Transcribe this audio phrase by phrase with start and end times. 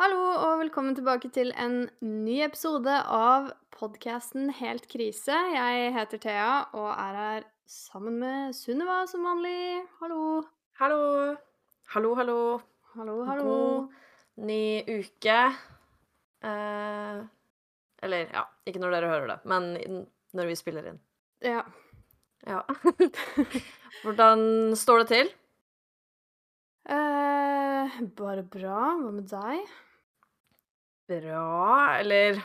[0.00, 5.34] Hallo og velkommen tilbake til en ny episode av podkasten Helt krise.
[5.52, 9.82] Jeg heter Thea og er her sammen med Sunniva som vanlig.
[9.98, 10.38] Hallo.
[10.80, 11.02] Hallo.
[11.92, 12.36] Hallo, hallo.
[12.94, 13.50] Hallo, hallo.
[13.50, 15.36] God ny uke.
[16.48, 17.20] Eh,
[18.00, 20.00] eller, ja, ikke når dere hører det, men
[20.32, 21.02] når vi spiller inn.
[21.44, 21.66] Ja.
[22.48, 22.64] Ja.
[24.06, 25.36] Hvordan står det til?
[26.88, 28.80] Eh, bare bra.
[28.96, 29.68] Hva med deg?
[31.10, 32.42] Bra, eller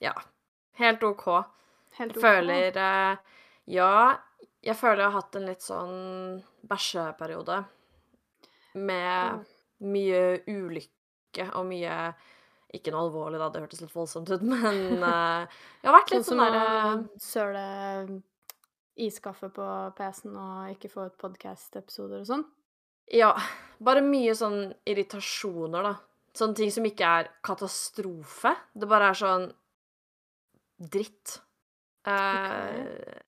[0.00, 0.14] Ja.
[0.78, 1.24] Helt OK.
[1.96, 2.22] Helt Jeg ok?
[2.22, 3.16] føler eh,
[3.66, 4.18] Ja,
[4.62, 5.96] jeg føler jeg har hatt en litt sånn
[6.68, 7.64] bæsjeperiode.
[8.76, 9.44] Med
[9.82, 11.98] mye ulykke og mye
[12.76, 15.46] Ikke noe alvorlig, da, det hørtes litt voldsomt ut, men uh,
[15.80, 17.66] jeg har vært Sånn litt som sånn å derre søle
[19.06, 22.44] iskaffe på PC-en og ikke få ut podkast-episoder og sånn?
[23.12, 23.30] Ja,
[23.78, 25.94] bare mye sånn irritasjoner, da.
[26.36, 28.52] Sånne ting som ikke er katastrofe.
[28.76, 29.46] Det bare er sånn
[30.76, 31.38] dritt.
[32.06, 32.76] Eh,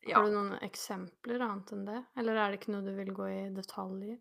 [0.07, 0.19] ja.
[0.19, 2.03] Har du noen eksempler annet enn det?
[2.21, 4.19] Eller er det ikke noe du vil gå i detalj i?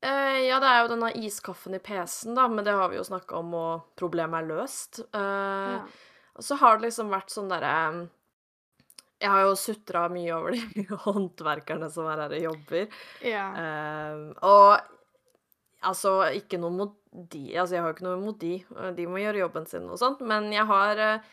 [0.00, 3.02] Uh, ja, det er jo denne iskaffen i PC-en, da, men det har vi jo
[3.04, 5.02] snakka om, og problemet er løst.
[5.12, 5.82] Uh, Ja.
[6.40, 7.72] Og så har det liksom vært sånn derre
[9.20, 12.86] Jeg har jo sutra mye over de håndverkerne som er her og jobber.
[13.26, 13.48] ja.
[13.52, 14.78] Uh, og
[15.84, 18.54] altså, ikke noe mot de Altså, jeg har jo ikke noe mot de.
[18.96, 20.22] De må gjøre jobben sin og sånt.
[20.26, 21.30] Men jeg har eh,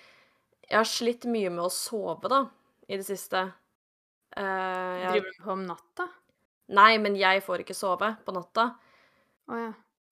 [0.67, 2.41] Jeg har slitt mye med å sove, da,
[2.89, 3.45] i det siste.
[4.37, 6.07] Uh, jeg, Driver du på om natta?
[6.75, 8.65] nei, men jeg får ikke sove på natta.
[9.47, 9.69] Oh, ja.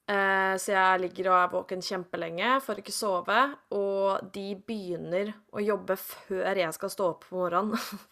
[0.07, 3.41] uh, så jeg ligger og er våken kjempelenge, får ikke sove.
[3.75, 7.75] Og de begynner å jobbe før jeg skal stå opp på morgenen.
[7.75, 8.11] uh.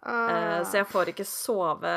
[0.00, 0.62] Ah.
[0.64, 1.90] så jeg får ikke sove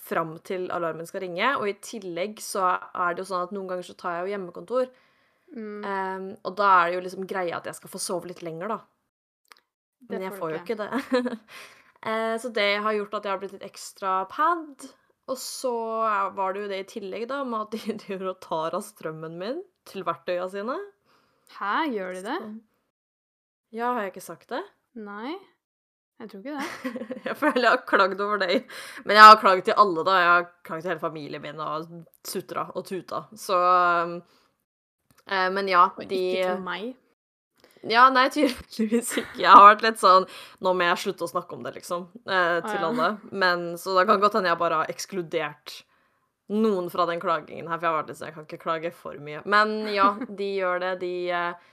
[0.00, 1.54] fram til alarmen skal ringe.
[1.60, 4.34] Og i tillegg så er det jo sånn at noen ganger så tar jeg jo
[4.34, 4.90] hjemmekontor.
[5.54, 8.42] Mm, Um, og da er det jo liksom greia at jeg skal få sove litt
[8.42, 8.78] lenger, da.
[10.00, 10.88] det Men jeg får jo ikke det.
[12.08, 14.88] uh, så det har gjort at jeg har blitt litt ekstra pad.
[15.30, 15.72] Og så
[16.36, 19.38] var det jo det i tillegg, da, med at de driver og tar av strømmen
[19.40, 20.76] min til verktøya sine.
[21.54, 22.38] Hæ, gjør de det?
[23.74, 24.62] Ja, har jeg ikke sagt det?
[24.94, 25.34] Nei,
[26.22, 26.90] jeg tror ikke det.
[27.28, 28.68] Jeg føler jeg har klagd over deg.
[29.04, 30.18] Men jeg har klagd til alle, da.
[30.20, 31.88] Jeg har klagd til hele familien min og
[32.28, 33.24] sutra og tuta.
[33.36, 33.56] Så
[35.26, 36.92] eh, Men ja, Og de ikke til meg.
[37.90, 39.40] Ja, nei, tydeligvis ikke.
[39.42, 40.28] Jeg har vært litt sånn
[40.64, 42.86] Nå må jeg slutte å snakke om det, liksom, eh, til ja.
[42.88, 43.10] alle.
[43.32, 45.80] Men Så det kan godt hende jeg bare har ekskludert
[46.54, 48.94] noen fra den klagingen her, for jeg har vært litt sånn Jeg kan ikke klage
[48.94, 49.42] for mye.
[49.48, 50.94] Men ja, de gjør det.
[51.02, 51.68] De eh,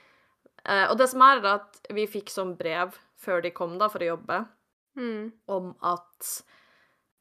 [0.66, 3.88] eh, Og det som er, er at vi fikk sånn brev før de kom, da,
[3.92, 4.42] for å jobbe,
[4.92, 5.30] Mm.
[5.48, 6.26] om at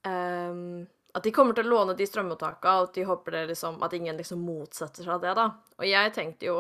[0.06, 0.81] um,
[1.16, 3.94] At de kommer til å låne de strømmottakene, og at de håper det liksom At
[3.95, 5.45] ingen liksom motsetter seg det, da.
[5.79, 6.57] Og jeg tenkte jo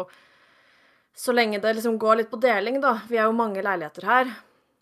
[1.13, 4.31] Så lenge det liksom går litt på deling, da Vi er jo mange leiligheter her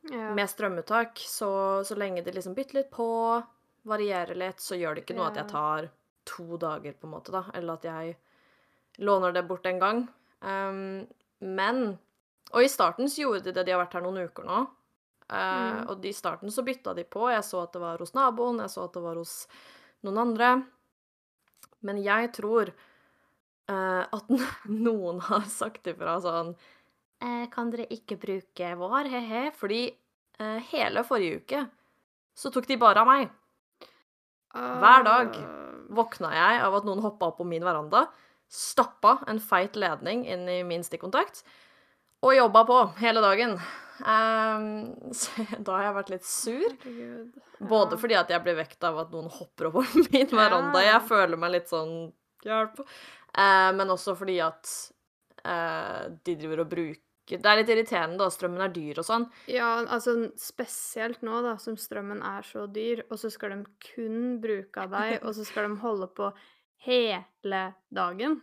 [0.10, 0.30] Ja.
[0.34, 1.50] med strømuttak, så,
[1.86, 3.10] så lenge de liksom bytter litt på,
[3.86, 5.90] varierer litt, så gjør det ikke noe at jeg tar
[6.26, 7.42] to dager, på en måte, da.
[7.54, 8.16] Eller at jeg
[9.04, 10.00] låner det bort en gang.
[10.42, 11.06] Um,
[11.42, 11.98] men
[12.54, 13.66] Og i starten så gjorde de det.
[13.68, 14.66] De har vært her noen uker nå.
[15.30, 15.38] Uh,
[15.70, 15.82] Mm.
[15.92, 17.28] Og i starten så bytta de på.
[17.30, 19.34] Jeg så at det var hos naboen, jeg så at det var hos
[20.02, 20.48] noen andre.
[21.86, 24.32] Men jeg tror uh, at
[24.88, 26.56] noen har sagt ifra sånn
[27.22, 29.44] eh, Kan dere ikke bruke vår, he-he?
[29.56, 29.84] Fordi
[30.42, 31.64] uh, hele forrige uke
[32.40, 33.30] så tok de bare av meg.
[34.50, 35.36] Hver dag.
[35.38, 35.56] Ah.
[35.94, 38.08] Våkna jeg av at noen hoppa opp på min veranda,
[38.50, 41.44] stappa en feit ledning inn i min stikkontakt
[42.26, 43.60] og jobba på hele dagen.
[44.00, 46.70] Um, så da har jeg vært litt sur.
[46.86, 47.44] Herregud.
[47.70, 50.84] Både fordi at jeg blir vekt av at noen hopper over min veranda.
[50.84, 52.10] Jeg føler meg litt sånn
[52.46, 52.80] Hjelp.
[53.36, 54.70] Uh, men også fordi at
[55.44, 58.30] uh, de driver og bruker Det er litt irriterende, da.
[58.32, 59.26] Strømmen er dyr og sånn.
[59.52, 63.60] Ja, altså spesielt nå da, som strømmen er så dyr, og så skal de
[63.92, 66.32] kun bruke av deg, og så skal de holde på
[66.88, 67.62] hele
[67.94, 68.40] dagen.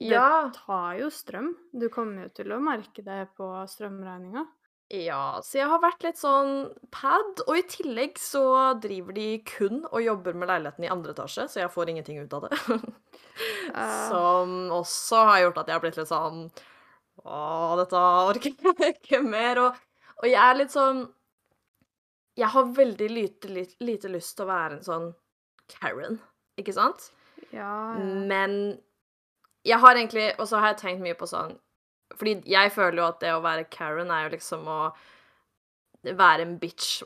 [0.00, 1.50] Det tar jo strøm.
[1.76, 4.46] Du kommer jo til å merke det på strømregninga.
[4.90, 8.40] Ja, så jeg har vært litt sånn pad, og i tillegg så
[8.82, 12.34] driver de kun og jobber med leiligheten i andre etasje, så jeg får ingenting ut
[12.38, 12.58] av det.
[13.40, 16.40] Eh, Som også har gjort at jeg har blitt litt sånn
[17.22, 17.38] Å,
[17.78, 19.60] dette orker jeg ikke mer.
[19.62, 19.78] Og,
[20.20, 21.00] og jeg er litt sånn
[22.36, 25.06] Jeg har veldig lite, lite, lite lyst til å være en sånn
[25.72, 26.18] Karen,
[26.60, 27.08] ikke sant?
[27.54, 28.10] ja, ja.
[28.28, 28.58] Men
[29.64, 31.56] jeg har egentlig Og så har jeg tenkt mye på sånn
[32.16, 34.80] Fordi jeg føler jo at det å være Karen er jo liksom å
[36.16, 37.02] være en bitch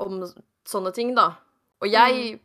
[0.00, 0.22] om
[0.64, 1.34] sånne ting, da.
[1.84, 2.38] Og jeg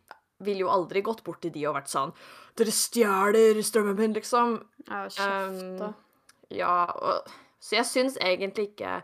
[0.43, 2.11] ville jo aldri gått bort til de og vært sånn
[2.57, 4.57] 'Dere stjeler strømmen min', liksom.
[4.89, 5.87] Ja, kjeft, da.
[5.93, 5.95] Um,
[6.49, 7.29] ja, og,
[7.61, 8.97] så jeg syns egentlig ikke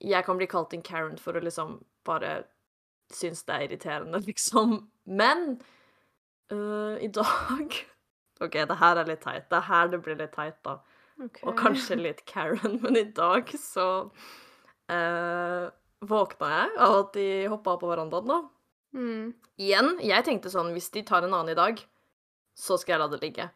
[0.00, 2.44] jeg kan bli kalt en Karen for å liksom bare
[3.12, 4.76] synes det er irriterende, liksom.
[5.04, 5.60] Men
[6.52, 7.76] uh, i dag
[8.40, 9.48] OK, det her er litt teit.
[9.50, 10.78] Det er her det blir litt teit, da.
[11.20, 11.44] Okay.
[11.44, 15.66] Og kanskje litt Karen, men i dag så uh,
[16.08, 18.40] våkna jeg av at de hoppa på verandaen, da.
[18.96, 19.32] Mm.
[19.60, 21.78] Igjen, jeg tenkte sånn Hvis de tar en annen i dag,
[22.58, 23.46] så skal jeg la det ligge.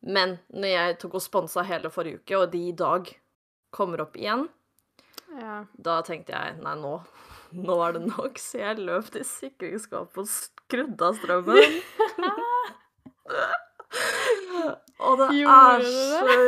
[0.00, 3.08] Men når jeg tok og sponsa hele forrige uke, og de i dag
[3.70, 4.48] kommer opp igjen,
[5.38, 5.62] ja.
[5.78, 6.96] da tenkte jeg nei, nå,
[7.70, 8.42] nå er det nok.
[8.42, 11.82] Så jeg løp til sikringsskapet og skrudde av strømmen.
[15.00, 16.38] og det er så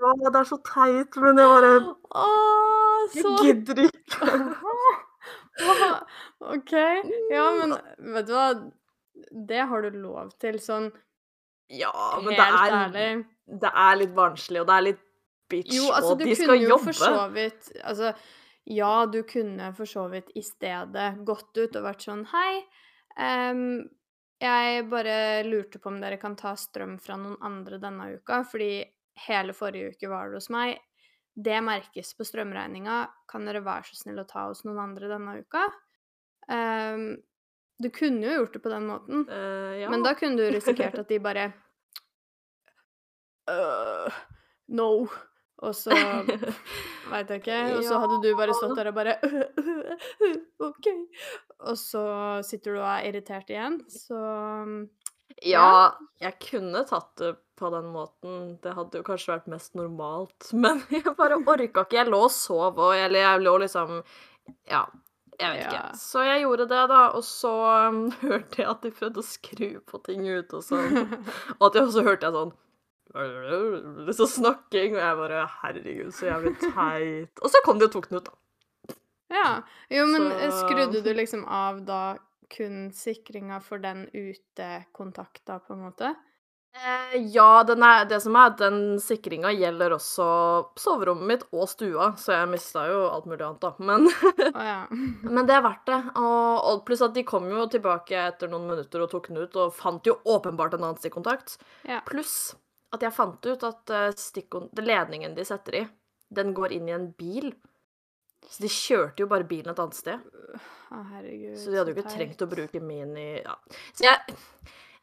[0.00, 1.72] ja, det er så teit, men jeg bare
[2.16, 3.20] Åh, så...
[3.20, 4.30] Jeg gidder ikke.
[6.54, 6.72] OK.
[7.30, 7.76] Ja, men
[8.14, 8.48] vet du hva?
[9.50, 10.88] Det har du lov til, sånn
[11.70, 11.92] Ja,
[12.22, 13.06] men det er, ærlig.
[13.60, 15.02] det er litt barnslig, og det er litt
[15.50, 16.96] bitch, jo, altså, og de skal jobbe.
[17.34, 18.14] Vidt Altså,
[18.70, 22.62] ja, du kunne for så vidt i stedet gått ut og vært sånn Hei,
[23.18, 23.82] um,
[24.40, 28.80] jeg bare lurte på om dere kan ta strøm fra noen andre denne uka, fordi
[29.26, 30.78] hele forrige uke var det hos meg.
[31.34, 33.02] Det merkes på strømregninga.
[33.30, 35.64] Kan dere være så snill å ta hos noen andre denne uka?
[36.50, 37.04] Um,
[37.80, 39.90] du kunne jo gjort det på den måten, uh, ja.
[39.92, 41.50] men da kunne du risikert at de bare
[43.48, 44.22] uh,
[44.80, 45.06] No.
[45.60, 45.92] Og så
[47.12, 47.58] veit jeg ikke.
[47.76, 49.16] Og så hadde du bare stått der og bare
[50.70, 50.88] OK.
[51.68, 52.04] Og så
[52.46, 54.20] sitter du og er irritert igjen, så
[55.46, 58.40] Ja, jeg kunne tatt det på den måten.
[58.64, 60.48] Det hadde jo kanskje vært mest normalt.
[60.64, 62.00] Men jeg bare orka ikke.
[62.00, 64.00] Jeg lå og sov, òg, eller jeg lå liksom
[64.70, 64.86] Ja,
[65.40, 65.84] jeg vet ikke.
[66.00, 67.02] Så jeg gjorde det, da.
[67.16, 67.52] Og så
[67.90, 70.98] um, hørte jeg at de prøvde å skru på ting ute og sånn.
[71.58, 72.58] og at jeg også hørte jeg sånn
[73.10, 77.40] så snakking, og jeg bare Herregud, så jævlig teit.
[77.42, 78.36] Og så kom de og tok den ut, da.
[79.30, 79.62] Ja.
[79.88, 80.50] Jo, men så...
[80.64, 82.02] skrudde du liksom av da
[82.50, 86.14] kun sikringa for den utekontakta, på en måte?
[86.70, 90.26] Eh, ja, er, det som er, den sikringa gjelder også
[90.78, 93.72] soverommet mitt og stua, så jeg mista jo alt mulig annet, da.
[93.82, 94.80] Men, oh, ja.
[95.34, 96.00] men det er verdt det.
[96.14, 99.58] Og, og, pluss at de kom jo tilbake etter noen minutter og tok den ut,
[99.58, 101.58] og fant jo åpenbart en annen stikkontakt.
[101.90, 102.04] Ja.
[102.06, 102.52] Pluss
[102.94, 105.84] at jeg fant ut at uh, ledningen de setter i,
[106.30, 107.50] den går inn i en bil.
[108.50, 110.28] Så de kjørte jo bare bilen et annet sted.
[110.90, 111.56] Å, herregud.
[111.60, 113.54] Så de hadde jo ikke trengt å bruke min i ja.
[113.94, 114.38] Så jeg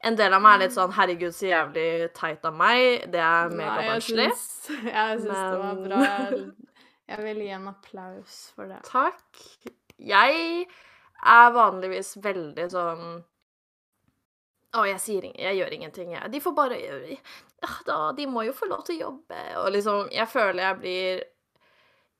[0.06, 3.08] en del av meg er litt sånn 'herregud, så jævlig teit av meg'.
[3.12, 4.28] Det er megabarnslig.
[4.98, 5.54] Jeg syns men...
[5.54, 6.02] det var bra.
[7.08, 8.82] Jeg vil gi en applaus for det.
[8.86, 9.42] Takk.
[9.98, 10.68] Jeg
[11.26, 13.06] er vanligvis veldig sånn
[14.78, 15.46] Å, jeg sier ingenting.
[15.46, 16.30] Jeg gjør ingenting, jeg.
[16.30, 19.40] De får bare ja, da, De må jo få lov til å jobbe.
[19.64, 21.24] Og liksom Jeg føler jeg blir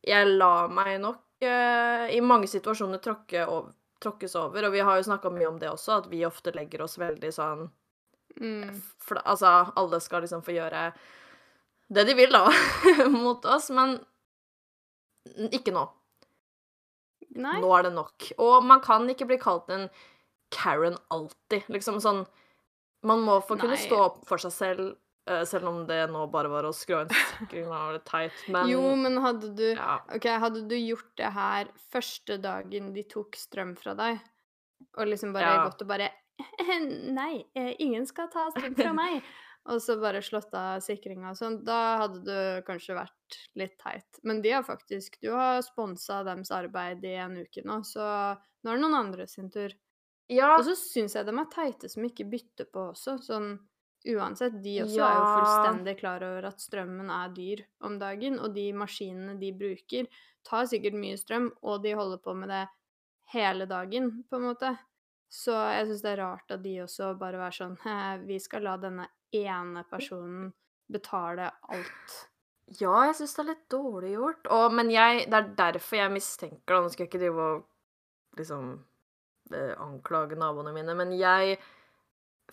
[0.08, 3.74] Jeg lar meg nok eh, i mange situasjoner tråkke over
[4.04, 4.68] tråkkes over.
[4.68, 7.32] Og vi har jo snakka mye om det også, at vi ofte legger oss veldig
[7.34, 7.68] sånn
[8.40, 8.82] mm.
[9.04, 10.92] for, Altså, alle skal liksom få gjøre
[11.88, 12.52] det de vil, da,
[13.24, 13.70] mot oss.
[13.72, 13.98] Men
[15.56, 15.86] ikke nå.
[17.38, 17.58] Nei.
[17.64, 18.32] Nå er det nok.
[18.44, 19.88] Og man kan ikke bli kalt en
[20.54, 21.68] Karen alltid.
[21.72, 22.22] Liksom sånn
[23.06, 24.96] Man må få kunne stå opp for seg selv
[25.50, 28.84] selv om det nå bare var å skru en sikring, var det teit, men Jo,
[29.00, 29.98] men hadde du ja.
[30.16, 34.22] OK, hadde du gjort det her første dagen de tok strøm fra deg,
[34.98, 35.66] og liksom bare ja.
[35.68, 36.14] gått og bare
[37.18, 39.22] Nei, eh, ingen skal ta strøm fra meg.
[39.68, 44.22] og så bare slått av sikringa og sånn, da hadde du kanskje vært litt teit.
[44.24, 48.06] Men de har faktisk Du har sponsa deres arbeid i en uke nå, så
[48.38, 49.74] nå er det noen andre sin tur.
[50.32, 50.56] Ja.
[50.58, 53.18] Og så syns jeg de er teite som ikke bytter på også.
[53.24, 53.56] Sånn
[54.16, 55.08] uansett, de også ja.
[55.08, 59.52] er jo fullstendig klar over at strømmen er dyr om dagen, og de maskinene de
[59.56, 60.10] bruker,
[60.48, 62.64] tar sikkert mye strøm, og de holder på med det
[63.34, 64.72] hele dagen, på en måte.
[65.28, 67.74] Så jeg syns det er rart at de også bare er sånn
[68.24, 70.54] Vi skal la denne ene personen
[70.88, 72.14] betale alt.
[72.80, 74.48] Ja, jeg syns det er litt dårlig gjort.
[74.56, 76.80] Og, men jeg, det er derfor jeg mistenker det.
[76.84, 78.72] Nå skal jeg ikke drive og liksom
[79.52, 81.58] eh, anklage naboene mine, men jeg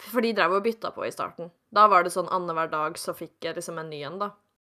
[0.00, 1.50] for de drev og bytta på i starten.
[1.74, 4.30] Da var det sånn annenhver dag så fikk jeg liksom en ny en, da.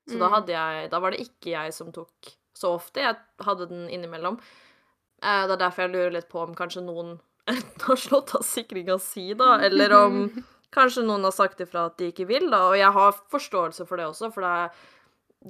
[0.08, 0.20] Så mm.
[0.22, 3.02] da hadde jeg Da var det ikke jeg som tok så ofte.
[3.04, 4.38] Jeg hadde den innimellom.
[5.22, 7.16] Eh, det er derfor jeg lurer litt på om kanskje noen
[7.48, 10.22] enten har slått av sikringa si, da, eller om
[10.76, 12.64] kanskje noen har sagt ifra at de ikke vil, da.
[12.70, 14.82] Og jeg har forståelse for det også, for det er,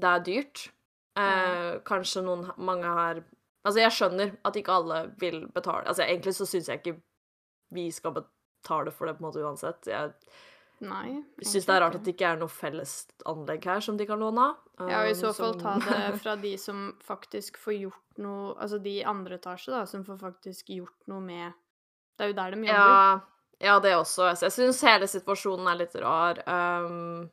[0.04, 0.68] det er dyrt.
[1.18, 3.24] Eh, kanskje noen Mange her
[3.66, 7.00] Altså, jeg skjønner at ikke alle vil betale Altså, egentlig så syns jeg ikke
[7.74, 9.88] vi skal betale tar det for det på en måte uansett.
[9.90, 10.12] Jeg
[10.84, 11.18] Nei.
[11.42, 12.92] syns det er rart at det ikke er noe felles
[13.28, 14.60] anlegg her som de kan låne av.
[14.78, 18.52] Ja, og i så um, fall ta det fra de som faktisk får gjort noe
[18.58, 21.50] Altså de i andre etasje, da, som får faktisk gjort noe med
[22.14, 22.78] Det er jo der de jobber.
[22.78, 23.18] Ja,
[23.58, 24.28] ja, det også.
[24.30, 26.38] Jeg syns hele situasjonen er litt rar.
[26.46, 27.26] Um,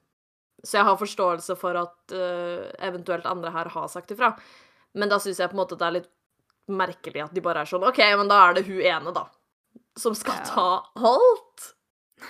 [0.65, 4.32] så jeg har forståelse for at uh, eventuelt andre her har sagt ifra.
[4.98, 6.12] Men da syns jeg på en måte det er litt
[6.65, 9.27] merkelig at de bare er sånn OK, men da er det hun ene, da,
[10.00, 10.46] som skal Ja.
[10.46, 10.65] ta
[10.96, 11.65] alt.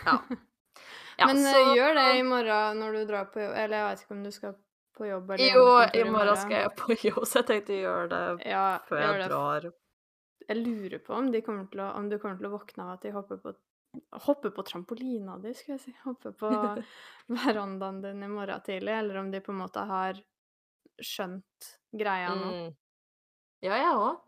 [0.06, 0.18] Ja.
[1.20, 3.88] ja Men eh, så- gjør det i morgen når du drar på jobb Eller jeg
[3.90, 4.56] vet ikke om du skal
[4.96, 8.10] på jobb eller Jo, i morgen skal jeg på jobb, så jeg tenkte å gjøre
[8.14, 9.28] det Ja, før jeg det.
[9.30, 9.68] drar.
[10.48, 12.92] Jeg lurer på om, de kommer til å, om du kommer til å våkne av
[12.98, 13.56] at de hopper på
[14.26, 15.92] Hopper på trampolina di, skal jeg si.
[16.04, 16.50] Hopper på
[17.32, 20.20] verandaen din i morgen tidlig, eller om de på en måte har
[21.00, 22.50] skjønt greia nå.
[22.52, 22.74] Mm.
[23.64, 24.20] Ja, jeg òg.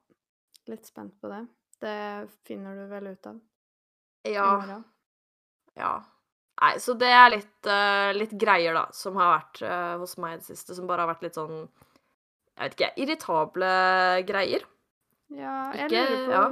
[0.71, 1.41] Litt spent på det.
[1.81, 3.39] Det finner du vel ut av
[4.27, 4.81] Ja.
[5.77, 5.91] Ja.
[6.57, 10.33] Nei, så det er litt, uh, litt greier, da, som har vært uh, hos meg
[10.33, 11.59] i det siste, som bare har vært litt sånn
[12.57, 13.69] Jeg vet ikke, irritable
[14.25, 14.65] greier.
[15.29, 16.47] Ja, jeg Ikke- lurer på ja.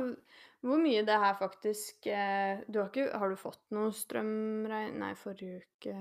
[0.66, 4.94] hvor mye det her faktisk uh, du har, ikke, har du fått noe strømregn...
[5.02, 5.96] Nei, forrige uke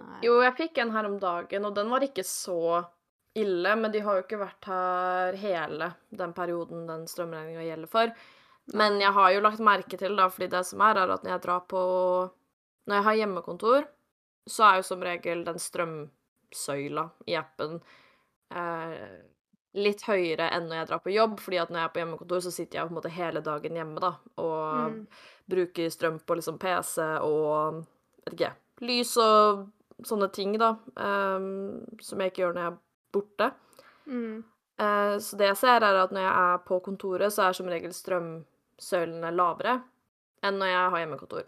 [0.00, 0.18] Nei.
[0.24, 2.80] Jo, jeg fikk en her om dagen, og den var ikke så
[3.36, 8.14] ille, men de har jo ikke vært her hele den perioden den strømregninga gjelder for.
[8.74, 11.32] Men jeg har jo lagt merke til, da, fordi det som er, er at når
[11.34, 11.80] jeg drar på
[12.86, 13.84] Når jeg har hjemmekontor,
[14.46, 17.76] så er jo som regel den strømsøyla i appen
[18.50, 19.20] eh,
[19.78, 22.40] litt høyere enn når jeg drar på jobb, fordi at når jeg er på hjemmekontor,
[22.44, 24.10] så sitter jeg på en måte hele dagen hjemme, da,
[24.42, 25.06] og Mm.
[25.48, 27.84] bruker strøm på liksom PC og
[28.26, 28.52] vet ikke,
[28.82, 29.68] lys og
[30.04, 32.78] sånne ting, da, ehm, som jeg ikke gjør når jeg er
[33.12, 33.52] borte.
[34.06, 34.44] Mm.
[34.78, 37.66] Eh, så det jeg ser, er at når jeg er på kontoret, så er som
[37.70, 37.92] regel
[38.82, 39.80] strømsøylene lavere
[40.42, 41.44] enn når jeg har hjemmekontor.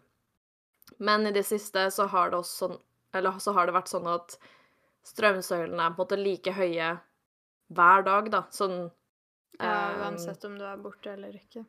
[0.99, 2.79] Men i det siste så har det sånn
[3.15, 4.37] Eller så har det vært sånn at
[5.07, 6.89] strømsøylene er på en måte like høye
[7.75, 8.43] hver dag, da.
[8.51, 8.91] Sånn
[9.61, 11.65] Ja, ehm, uansett om du er borte eller ikke.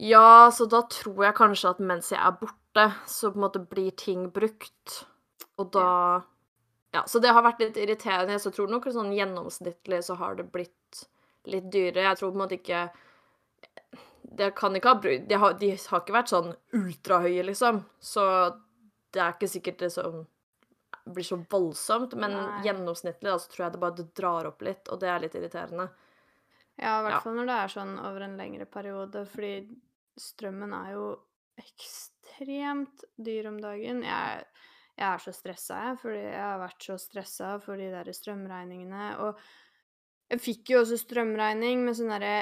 [0.00, 3.60] Ja, så da tror jeg kanskje at mens jeg er borte, så på en måte
[3.68, 5.04] blir ting brukt.
[5.58, 6.22] Og da
[6.92, 8.38] Ja, så det har vært litt irriterende.
[8.40, 11.04] Så jeg tror nok sånn gjennomsnittlig så har det blitt
[11.44, 12.08] litt dyrere.
[12.08, 12.82] Jeg tror på en måte ikke
[14.22, 17.82] Det kan ikke ha brukt de, har- de har ikke vært sånn ultrahøye, liksom.
[18.00, 18.22] Så
[19.12, 20.26] det er ikke sikkert det som
[21.04, 22.62] blir så voldsomt, men Nei.
[22.64, 25.34] gjennomsnittlig da, så tror jeg det bare det drar opp litt, og det er litt
[25.34, 25.88] irriterende.
[26.78, 27.20] Ja, i hvert Ja.
[27.20, 29.68] fall når det er sånn over en lengre periode, fordi
[30.16, 31.08] strømmen er jo
[31.58, 34.02] ekstremt dyr om dagen.
[34.06, 34.44] Jeg,
[34.96, 39.10] jeg er så stressa, jeg, fordi jeg har vært så stressa for de der strømregningene.
[39.26, 39.38] Og
[40.32, 42.34] jeg fikk jo også strømregning med sånn derre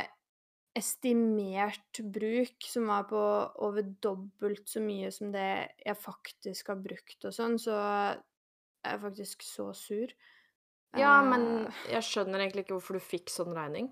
[0.76, 3.20] estimert bruk som var på
[3.66, 5.48] over dobbelt så mye som det
[5.82, 10.12] jeg faktisk har brukt og sånn, så jeg er faktisk så sur.
[10.98, 11.42] Ja, Eh, men
[11.90, 13.90] jeg skjønner egentlig ikke hvorfor du fikk sånn regning.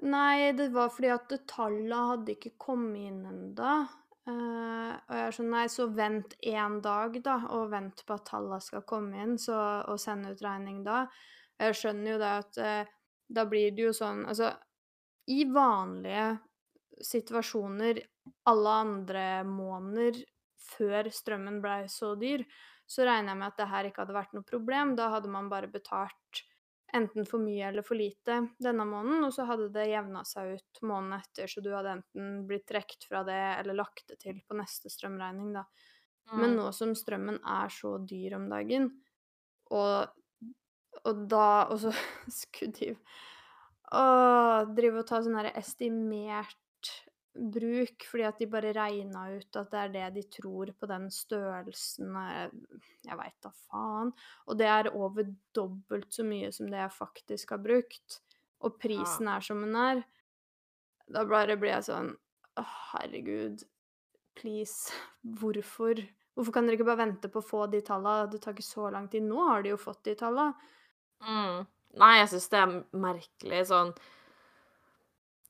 [0.00, 3.74] Nei, det var fordi at tallene hadde ikke kommet inn ennå.
[4.22, 8.60] og jeg er sånn Nei, så vent én dag, da, og vent på at tallene
[8.62, 11.06] skal komme inn, så, og send ut regning da.
[11.60, 12.92] Jeg skjønner jo det at uh,
[13.28, 14.48] da blir det jo sånn Altså,
[15.30, 16.38] i vanlige
[17.02, 18.00] situasjoner
[18.50, 20.22] alle andre måneder
[20.62, 22.44] før strømmen blei så dyr,
[22.86, 24.94] så regner jeg med at det her ikke hadde vært noe problem.
[24.98, 26.42] Da hadde man bare betalt
[26.92, 30.82] enten for mye eller for lite denne måneden, og så hadde det jevna seg ut
[30.84, 34.58] måneden etter, så du hadde enten blitt trukket fra det eller lagt det til på
[34.58, 35.64] neste strømregning, da.
[36.38, 38.90] Men nå som strømmen er så dyr om dagen,
[39.72, 40.12] og,
[41.08, 41.92] og da Og så
[42.76, 42.92] de
[43.92, 44.04] å,
[44.76, 46.58] drive og ta sånn her estimert
[47.32, 51.06] bruk, fordi at de bare regna ut at det er det de tror på den
[51.12, 52.16] størrelsen
[53.06, 54.12] Jeg veit da faen.
[54.46, 58.20] Og det er over dobbelt så mye som det jeg faktisk har brukt.
[58.62, 60.02] Og prisen er som den er.
[61.12, 62.12] Da bare blir jeg sånn
[62.60, 63.62] Å, herregud.
[64.36, 64.92] Please.
[65.24, 66.02] Hvorfor?
[66.36, 68.28] Hvorfor kan dere ikke bare vente på å få de tallene?
[68.32, 69.24] Det tar ikke så lang tid.
[69.24, 70.52] Nå har de jo fått de tallene.
[71.24, 71.64] Mm.
[72.00, 73.92] Nei, jeg syns det er merkelig sånn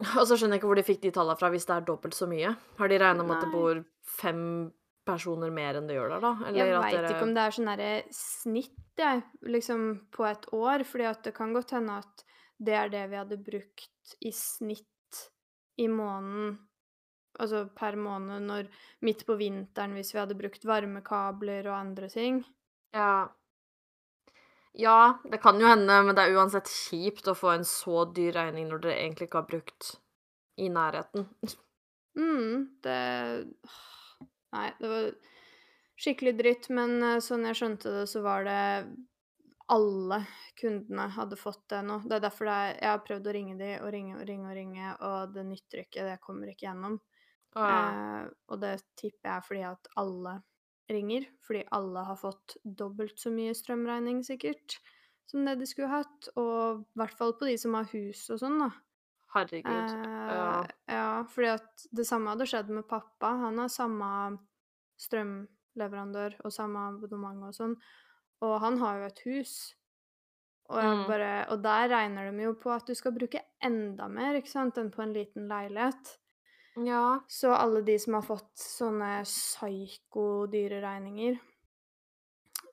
[0.19, 2.15] Og så skjønner jeg ikke hvor de fikk de tallene fra hvis det er dobbelt
[2.17, 2.55] så mye.
[2.79, 3.83] Har de regna med at det bor
[4.19, 4.41] fem
[5.07, 6.33] personer mer enn det gjør der, da?
[6.55, 10.47] Jeg at veit dere- ikke om det er sånn derre snitt, jeg, liksom på et
[10.55, 10.85] år.
[10.87, 12.25] fordi at det kan godt hende at
[12.63, 14.87] det er det vi hadde brukt i snitt
[15.83, 16.59] i måneden.
[17.41, 18.69] Altså per måned når
[19.03, 22.45] midt på vinteren hvis vi hadde brukt varmekabler og andre ting.
[22.95, 23.29] Ja.
[24.73, 28.33] Ja, det kan jo hende, men det er uansett kjipt å få en så dyr
[28.39, 29.93] regning når dere egentlig ikke har brukt
[30.61, 31.29] i nærheten.
[32.13, 32.97] Mm, det
[34.53, 35.07] Nei, det var
[35.97, 38.59] skikkelig dritt, men eh, sånn jeg skjønte det, så var det
[39.73, 40.19] alle
[40.61, 42.03] kundene hadde fått det nå.
[42.05, 44.51] Det er derfor det er, jeg har prøvd å ringe de og ringe og ringe
[44.51, 46.05] og ringe, og det nytter ikke.
[46.11, 46.99] Det kommer ikke gjennom.
[47.57, 47.73] Ah.
[47.73, 50.37] Eh, og det tipper jeg er fordi at alle
[50.93, 51.27] ringer.
[51.41, 54.79] Fordi alle har fått dobbelt så mye strømregning, sikkert,
[55.27, 56.29] som det de skulle hatt.
[56.37, 58.71] Og i hvert fall på de som har hus og sånn, da.
[59.33, 59.67] Herregud.
[59.73, 60.67] Eh, Ja.
[60.89, 63.31] ja, fordi at det samme hadde skjedd med pappa.
[63.47, 64.39] Han har samme
[65.01, 67.77] strømleverandør og samme abonnement og sånn.
[68.43, 69.55] Og han har jo et hus.
[70.73, 71.07] Og, Mm.
[71.07, 74.79] bare, og der regner de jo på at du skal bruke enda mer ikke sant,
[74.79, 76.19] enn på en liten leilighet.
[76.75, 77.21] Ja.
[77.29, 81.37] Så alle de som har fått sånne psyko-dyre regninger,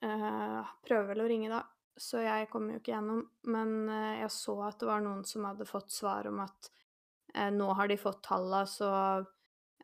[0.02, 1.64] eh, prøver vel å ringe, da.
[2.00, 3.26] Så jeg kommer jo ikke gjennom.
[3.52, 6.70] Men uh, jeg så at det var noen som hadde fått svar om at
[7.36, 8.92] uh, nå har de fått talla, så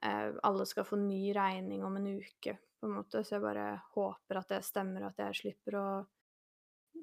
[0.05, 3.24] alle skal få ny regning om en uke, på en måte.
[3.25, 3.63] Så jeg bare
[3.95, 5.86] håper at det stemmer, at jeg slipper å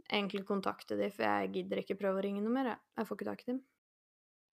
[0.07, 2.83] egentlig kontakte de, for jeg gidder ikke prøve å ringe noe mer, jeg.
[3.00, 3.59] Jeg får ikke tak i dem.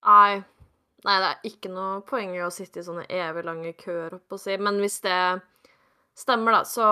[0.08, 0.69] Nei.
[1.06, 4.27] Nei, det er ikke noe poeng i å sitte i sånne evig lange køer, holdt
[4.27, 4.58] på å si.
[4.60, 5.20] Men hvis det
[6.20, 6.88] stemmer, da, så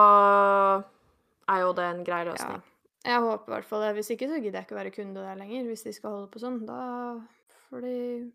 [1.52, 2.32] er jo det en grei Ja.
[2.32, 2.62] løsning.
[3.08, 3.94] Jeg håper i hvert fall det.
[3.96, 6.40] Hvis ikke så gidder jeg ikke være kunde der lenger, hvis de skal holde på
[6.44, 6.66] sånn.
[6.68, 7.20] Da
[7.70, 8.32] fordi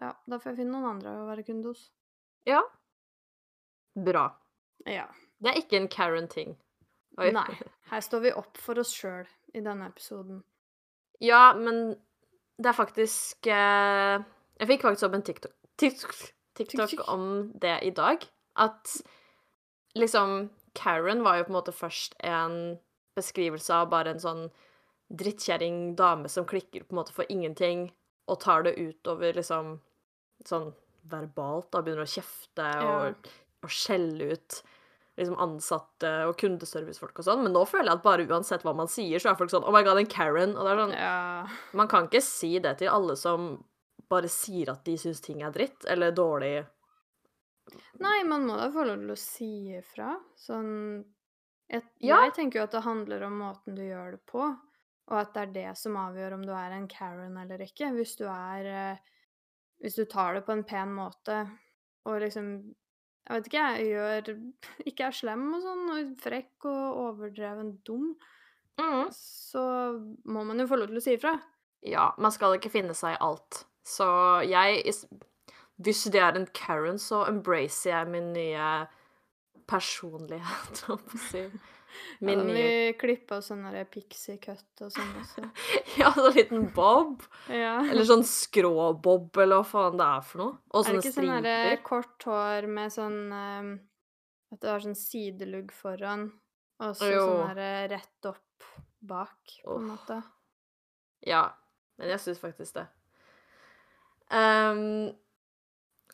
[0.00, 1.90] Ja, da får jeg finne noen andre å være kunde hos.
[2.46, 2.62] Ja.
[3.96, 4.28] Bra.
[4.86, 5.06] Ja.
[5.42, 6.56] Det er ikke en Karen-ting.
[7.18, 7.58] Nei.
[7.90, 10.42] Her står vi opp for oss sjøl i denne episoden.
[11.20, 11.96] Ja, men
[12.60, 14.22] det er faktisk eh,
[14.58, 16.14] Jeg fikk faktisk opp en TikTok, TikTok,
[16.58, 18.24] TikTok om det i dag.
[18.58, 18.96] At
[19.98, 20.48] liksom
[20.78, 22.78] Karen var jo på en måte først en
[23.18, 24.48] beskrivelse av bare en sånn
[25.08, 27.88] drittkjerring dame som klikker på en måte for ingenting,
[28.28, 29.78] og tar det utover liksom
[30.46, 30.72] sånn
[31.08, 33.30] verbalt, da begynner å kjefte og,
[33.64, 34.58] og skjelle ut
[35.18, 38.90] liksom ansatte og kundeservicefolk og sånn, men nå føler jeg at bare uansett hva man
[38.90, 40.54] sier, så er folk sånn Oh my god, en Karen.
[40.54, 41.16] Og det er sånn Ja.
[41.80, 43.48] Man kan ikke si det til alle som
[44.08, 46.66] bare sier at de syns ting er dritt eller dårlig.
[48.00, 50.14] Nei, man må da få lov til å si ifra.
[50.40, 51.04] Sånn
[51.68, 52.22] jeg, Ja.
[52.24, 54.40] jeg tenker jo at det handler om måten du gjør det på,
[55.08, 57.90] og at det er det som avgjør om du er en Karen eller ikke.
[57.96, 58.98] Hvis du er eh,
[59.78, 61.36] Hvis du tar det på en pen måte
[62.04, 62.74] og liksom
[63.28, 64.30] Jeg vet ikke, jeg gjør
[64.88, 68.14] Ikke er slem og sånn, og frekk og overdreven dum,
[69.12, 69.62] så
[70.24, 71.34] må man jo få lov til å si ifra.
[71.82, 73.64] Ja, man skal ikke finne seg i alt.
[73.88, 74.06] Så
[74.48, 74.94] jeg
[75.78, 78.86] Hvis det er en Karen, så embracer jeg min nye
[79.68, 81.44] personlighet, holdt på å si.
[82.20, 85.44] Min ja, vi klippa sånne pixie cut og sånn også.
[86.00, 87.24] Ja, sånn liten bob.
[87.50, 87.78] Ja.
[87.82, 90.58] Eller sånn skråbob, eller hva faen det er for noe.
[90.72, 91.08] Og sånne striper.
[91.08, 93.72] Er det ikke sånn derre kort hår med sånn um,
[94.54, 96.28] At du har sånn sidelugg foran,
[96.82, 99.88] og så sånn derre rett opp bak, på en oh.
[99.94, 100.20] måte?
[101.26, 101.46] Ja,
[101.98, 102.86] men jeg syns faktisk det.
[104.34, 105.12] Ehm,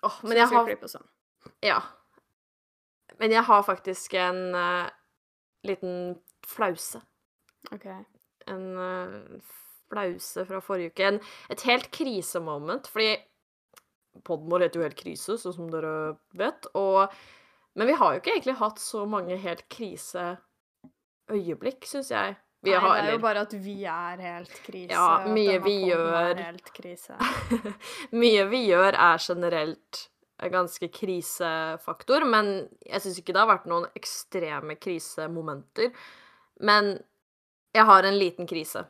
[0.03, 0.69] oh, men jeg har.
[1.65, 1.81] Ja.
[3.19, 4.89] Men jeg har faktisk en uh,
[5.67, 6.15] liten
[6.47, 7.01] flause.
[7.73, 7.87] OK.
[8.51, 9.41] En uh,
[9.91, 11.05] flause fra forrige uke.
[11.09, 13.13] En, et helt krisemoment, fordi
[14.25, 15.95] vår heter jo Helt krise, sånn som dere
[16.39, 16.61] vet.
[16.79, 16.99] Og,
[17.79, 22.29] men vi har jo ikke egentlig hatt så mange helt kriseøyeblikk, syns jeg.
[22.65, 24.95] Vi Nei, har, det er jo bare at vi er helt krise.
[24.95, 26.41] Ja, mye vi gjør.
[28.23, 30.05] Mye vi gjør, er generelt
[30.43, 35.93] en ganske krisefaktor, men jeg syns ikke det har vært noen ekstreme krisemomenter.
[36.65, 36.95] Men
[37.75, 38.87] jeg har en liten krise.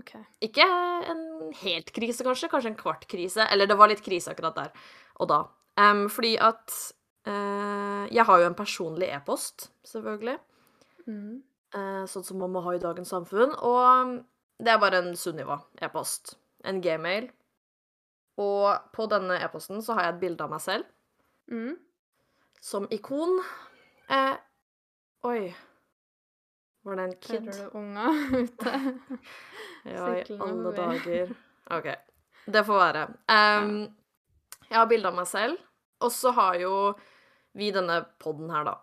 [0.00, 0.14] OK.
[0.44, 2.50] Ikke en helt krise, kanskje.
[2.52, 3.44] Kanskje en kvart krise.
[3.52, 4.72] Eller det var litt krise akkurat der
[5.20, 5.42] og da.
[5.80, 6.74] Um, fordi at
[7.28, 10.38] uh, Jeg har jo en personlig e-post, selvfølgelig.
[11.06, 11.42] Mm.
[11.74, 13.54] Eh, sånn som man må ha i dagens samfunn.
[13.64, 14.18] Og
[14.62, 16.34] det er bare en Sunniva e-post.
[16.64, 17.30] En gmail.
[18.42, 20.84] Og på denne e-posten så har jeg et bilde av meg selv
[21.50, 21.76] Mm.
[22.60, 23.40] som ikon.
[24.08, 24.36] Eh,
[25.24, 25.54] oi
[26.84, 27.46] Var det en kid?
[27.46, 28.06] Hører du unga
[28.42, 28.72] ute?
[29.84, 31.34] Ja, i alle dager.
[31.74, 31.88] OK.
[32.46, 33.02] Det får være.
[33.28, 33.94] Um,
[34.70, 35.58] Jeg har bilde av meg selv,
[36.00, 36.94] og så har jo
[37.54, 38.74] vi denne podden her, da.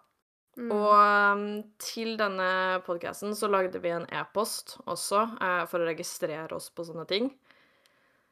[0.57, 0.71] Mm.
[0.73, 1.43] Og um,
[1.79, 6.87] til denne podcasten så lagde vi en e-post også, eh, for å registrere oss på
[6.87, 7.29] sånne ting.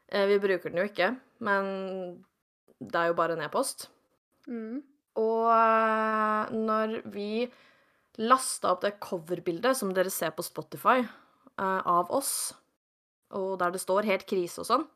[0.07, 1.13] Eh, vi bruker den jo ikke,
[1.45, 1.69] men
[2.79, 3.87] det er jo bare en e-post.
[4.47, 4.81] Mm.
[5.21, 7.47] Og eh, når vi
[8.21, 12.53] lasta opp det coverbildet som dere ser på Spotify, eh, av oss,
[13.35, 14.87] og der det står 'helt krise' og sånn,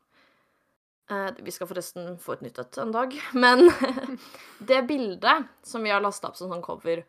[1.42, 3.14] vi skal forresten få et nytt et en dag.
[3.44, 3.68] Men
[4.70, 7.04] det bildet som vi har lasta opp som sånn cover,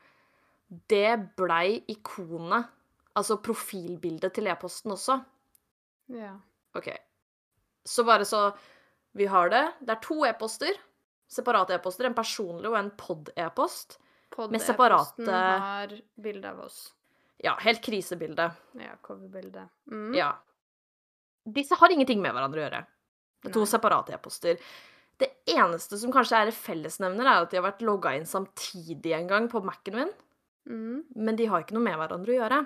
[0.90, 2.70] det blei ikonet,
[3.18, 5.20] altså profilbildet til e-posten også.
[6.14, 6.36] Ja.
[6.78, 6.90] OK.
[7.86, 8.48] Så bare så
[9.14, 9.64] vi har det.
[9.80, 10.80] Det er to e-poster.
[11.30, 12.08] Separate e-poster.
[12.10, 14.00] En personlig og en pod-e-post.
[14.50, 16.88] Med separate har bilde av oss.
[17.44, 18.48] Ja, helt krisebilde.
[18.80, 19.68] Ja, coverbilde.
[19.92, 20.14] Mm.
[20.18, 20.32] Ja.
[21.46, 22.82] Disse har ingenting med hverandre å gjøre.
[23.44, 24.60] Det er to separate e-poster.
[25.20, 29.28] Det eneste som kanskje er fellesnevner, er at de har vært logga inn samtidig en
[29.30, 30.14] gang på Mac-en min.
[30.70, 31.04] Mm.
[31.16, 32.64] Men de har ikke noe med hverandre å gjøre.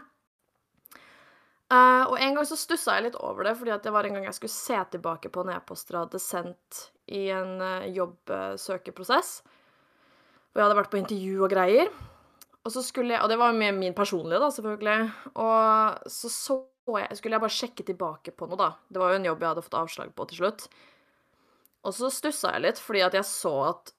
[1.68, 4.28] Uh, og en gang så stussa jeg litt over det, fordi det var en gang
[4.30, 9.32] jeg skulle se tilbake på en e-post jeg hadde sendt i en uh, jobbsøkeprosess.
[10.54, 11.92] Og jeg hadde vært på intervju og greier.
[12.68, 15.12] Og så skulle jeg, og det var med min personlige, da, selvfølgelig.
[15.40, 16.58] Og så, så
[17.00, 18.74] jeg, skulle jeg bare sjekke tilbake på noe, da.
[18.92, 20.66] Det var jo en jobb jeg hadde fått avslag på til slutt.
[21.88, 23.94] Og så stussa jeg litt, fordi at jeg så at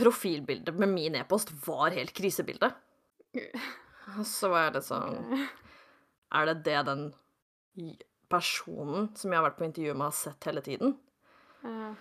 [0.00, 2.72] profilbildet med min e-post var helt krisebilde.
[4.16, 5.44] Og så var jeg litt sånn
[6.34, 7.04] Er det det den
[8.32, 10.96] personen som jeg har vært på intervju med, har sett hele tiden?
[11.68, 11.92] Ja.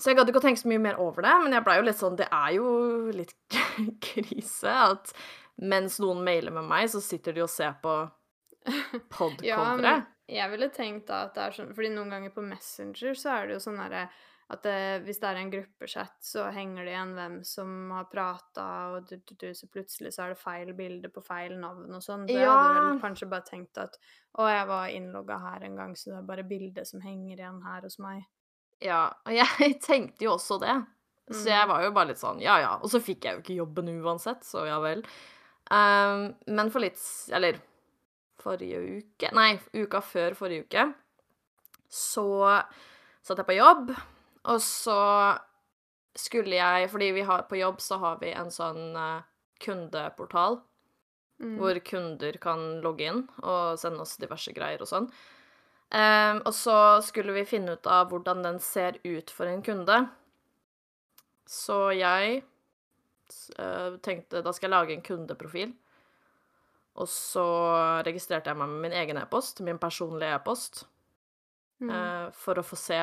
[0.00, 1.84] Så jeg gadd ikke å tenke så mye mer over det, men jeg blei jo
[1.84, 2.70] litt sånn Det er jo
[3.12, 3.34] litt
[4.08, 5.12] krise at
[5.60, 7.92] mens noen mailer med meg, så sitter de og ser på
[9.12, 9.44] pod-coveret.
[9.44, 13.16] ja, men jeg ville tenkt da at det er sånn Fordi noen ganger på Messenger
[13.18, 14.08] så er det jo sånn derre
[14.50, 18.64] at det, hvis det er en gruppechat, så henger det igjen hvem som har prata,
[18.96, 22.02] og du, du, du, så plutselig så er det feil bilde på feil navn og
[22.02, 22.24] sånn.
[22.26, 22.48] Så Ja.
[22.56, 23.94] hadde vel kanskje bare tenkt at
[24.34, 27.62] å, jeg var innlogga her en gang, så det er bare bildet som henger igjen
[27.62, 28.26] her hos meg.
[28.80, 30.78] Ja, og jeg tenkte jo også det.
[31.30, 31.50] Så Mm.
[31.52, 32.70] jeg var jo bare litt sånn ja ja.
[32.82, 35.04] Og så fikk jeg jo ikke jobben uansett, så ja vel.
[35.70, 36.98] Um, men for litt
[37.30, 37.60] Eller
[38.42, 40.88] forrige uke Nei, uka før forrige uke
[41.90, 42.24] så
[43.22, 43.92] satt jeg på jobb,
[44.50, 44.96] og så
[46.18, 49.22] skulle jeg Fordi vi har på jobb så har vi en sånn uh,
[49.62, 50.60] kundeportal
[51.40, 51.54] Mm.
[51.56, 55.06] hvor kunder kan logge inn og sende oss diverse greier og sånn.
[55.90, 59.96] Ehm, og så skulle vi finne ut av hvordan den ser ut for en kunde.
[61.50, 62.42] Så jeg
[63.58, 65.72] eh, tenkte da skal jeg lage en kundeprofil.
[67.00, 67.44] Og så
[68.06, 70.84] registrerte jeg meg med min egen e-post, min personlige e-post,
[71.80, 71.90] Mm.
[71.90, 72.98] eh, for å få se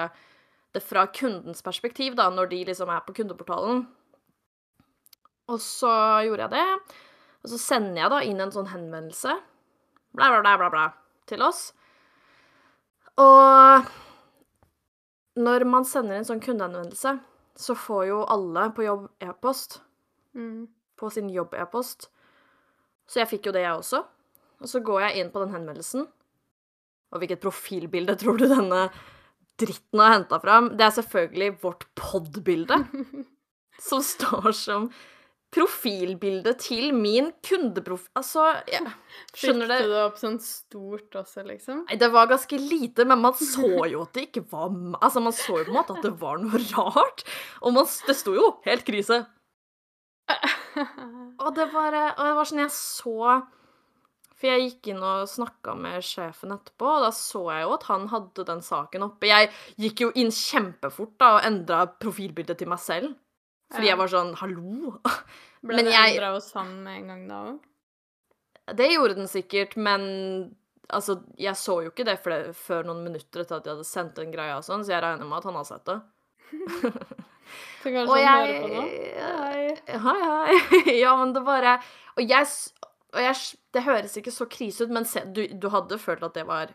[0.71, 3.87] det fra kundens perspektiv, da, når de liksom er på kundeportalen.
[5.49, 5.89] Og så
[6.27, 6.95] gjorde jeg det.
[7.41, 9.33] Og så sender jeg da inn en sånn henvendelse,
[10.13, 10.93] bla, bla, bla, bla, bla,
[11.25, 11.73] til oss.
[13.21, 13.87] Og
[15.37, 17.15] når man sender en sånn kundehenvendelse,
[17.57, 19.79] så får jo alle på jobb e-post,
[20.37, 20.67] Mm.
[20.97, 22.09] på sin jobb-e-post.
[23.07, 24.03] Så jeg fikk jo det, jeg også.
[24.61, 26.07] Og så går jeg inn på den henvendelsen.
[27.11, 28.91] Og hvilket profilbilde tror du denne
[29.57, 30.69] dritten har henta fram?
[30.77, 32.77] Det er selvfølgelig vårt pod-bilde,
[33.89, 34.89] som står som
[35.57, 38.05] profilbilde til min kundeprof...
[38.17, 38.83] Altså, jeg
[39.33, 41.83] skjønner Fikk det du det opp sånn stort også, liksom?
[41.87, 44.69] Nei, det var ganske lite, men man så jo at det ikke var
[45.01, 47.25] Altså, man så jo på en måte at det var noe rart.
[47.63, 49.25] Og man, det sto jo 'helt krise'.
[51.43, 53.13] Og det var, eh, og det var sånn jeg så
[54.37, 57.85] For jeg gikk inn og snakka med sjefen etterpå, og da så jeg jo at
[57.87, 59.31] han hadde den saken oppe.
[59.31, 59.49] Jeg
[59.81, 63.15] gikk jo inn kjempefort da og endra profilbildet til meg selv.
[63.73, 64.99] Fordi jeg var sånn 'hallo'.
[65.63, 67.59] Ble Men det jeg- endra hos han med en gang da òg?
[68.77, 70.55] Det gjorde den sikkert, men
[70.89, 72.17] altså, jeg så jo ikke det
[72.55, 75.25] før noen minutter etter at jeg hadde sendt den greia og sånn, så jeg regner
[75.25, 76.01] med at han har sett det.
[77.81, 78.81] Så kanskje Og han jeg hører på nå?
[79.23, 79.67] Hei.
[80.03, 80.95] Hei, hei.
[81.03, 81.77] Ja, men det bare
[82.17, 82.47] Og jeg,
[83.13, 83.35] og jeg
[83.73, 86.73] Det høres ikke så krise ut, men se, du, du hadde følt at det var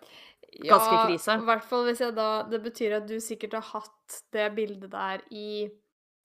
[0.62, 1.28] Ganske krise.
[1.32, 4.48] Ja, I hvert fall hvis jeg da Det betyr at du sikkert har hatt det
[4.56, 5.68] bildet der i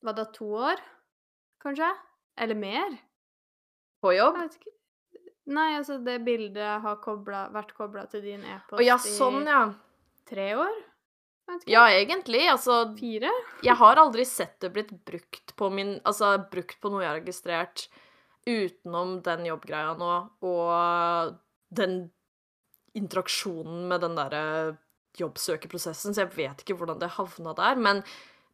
[0.03, 0.79] Hva da, to år?
[1.63, 1.91] Kanskje?
[2.37, 2.97] Eller mer?
[4.01, 4.37] på jobb?
[4.37, 4.73] Jeg vet ikke.
[5.57, 9.61] Nei, altså, det bildet har koblet, vært kobla til din e-post ja, sånn, ja.
[9.71, 10.81] i tre år?
[11.69, 12.43] Ja, egentlig.
[12.51, 13.31] Altså, Fire?
[13.63, 17.19] jeg har aldri sett det blitt brukt på min Altså brukt på noe jeg har
[17.21, 17.85] registrert
[18.47, 20.11] utenom den jobbgreia nå,
[20.47, 21.37] og
[21.75, 21.95] den
[22.95, 24.43] interaksjonen med den derre
[25.19, 27.79] jobbsøkerprosessen, så jeg vet ikke hvordan det havna der.
[27.79, 28.03] Men,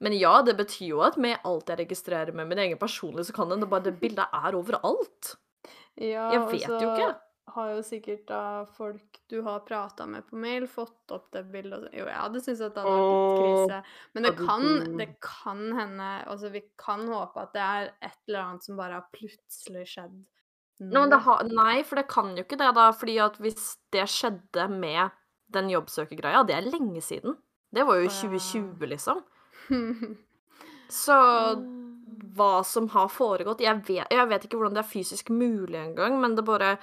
[0.04, 3.36] men ja, det betyr jo at med alt jeg registrerer med min egen personlige, så
[3.38, 5.36] kan det bare Det bildet er overalt.
[5.96, 7.14] Ja, Jeg og vet jo så ikke.
[7.54, 11.88] har jo sikkert da folk du har prata med på mail, fått opp det bildet.
[11.94, 13.80] Jo, jeg hadde syntes at det hadde vært litt krise.
[14.16, 14.68] Men det kan,
[15.00, 19.00] det kan hende Altså, vi kan håpe at det er et eller annet som bare
[19.00, 20.90] har plutselig skjedd nå.
[20.90, 22.90] Nei, men det har, nei, for det kan jo ikke det, da.
[22.92, 25.14] fordi at hvis det skjedde med
[25.54, 27.38] den jobbsøkergreia, det er lenge siden.
[27.74, 29.22] Det var jo i 2020, liksom.
[30.90, 31.20] Så
[32.36, 36.20] hva som har foregått jeg vet, jeg vet ikke hvordan det er fysisk mulig engang,
[36.22, 36.78] men det bare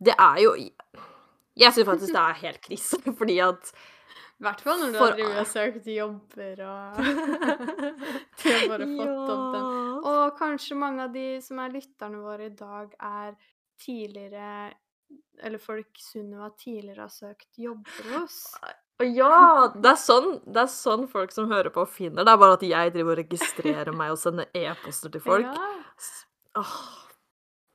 [0.00, 3.72] Det er jo Jeg syns faktisk det er helt krise, fordi at
[4.40, 9.16] I hvert fall når du for, har søkt jobber og Du har bare fått ja.
[9.34, 9.66] opp den.
[10.10, 13.34] Og kanskje mange av de som er lytterne våre i dag, er
[13.80, 14.72] tidligere
[15.44, 18.40] Eller folk Sunniva tidligere har søkt jobber hos.
[19.00, 19.70] Ja!
[19.74, 22.26] Det er, sånn, det er sånn folk som hører på, finner.
[22.26, 25.46] Det er bare at jeg driver og registrerer meg og sender e-poster til folk.
[25.46, 26.10] Ja.
[26.60, 26.74] Åh,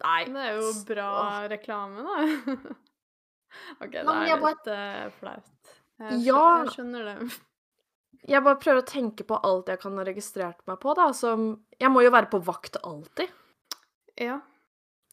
[0.06, 0.20] nei.
[0.30, 1.40] Det er jo bra Åh.
[1.56, 2.76] reklame, da.
[3.82, 4.78] OK, det er litt bare...
[4.78, 5.76] uh, flaut.
[6.02, 6.44] Jeg, ja.
[6.66, 7.20] jeg skjønner det.
[8.26, 11.12] Jeg bare prøver å tenke på alt jeg kan ha registrert meg på, da.
[11.14, 11.44] Som
[11.78, 13.30] Jeg må jo være på vakt alltid.
[14.18, 14.40] Ja.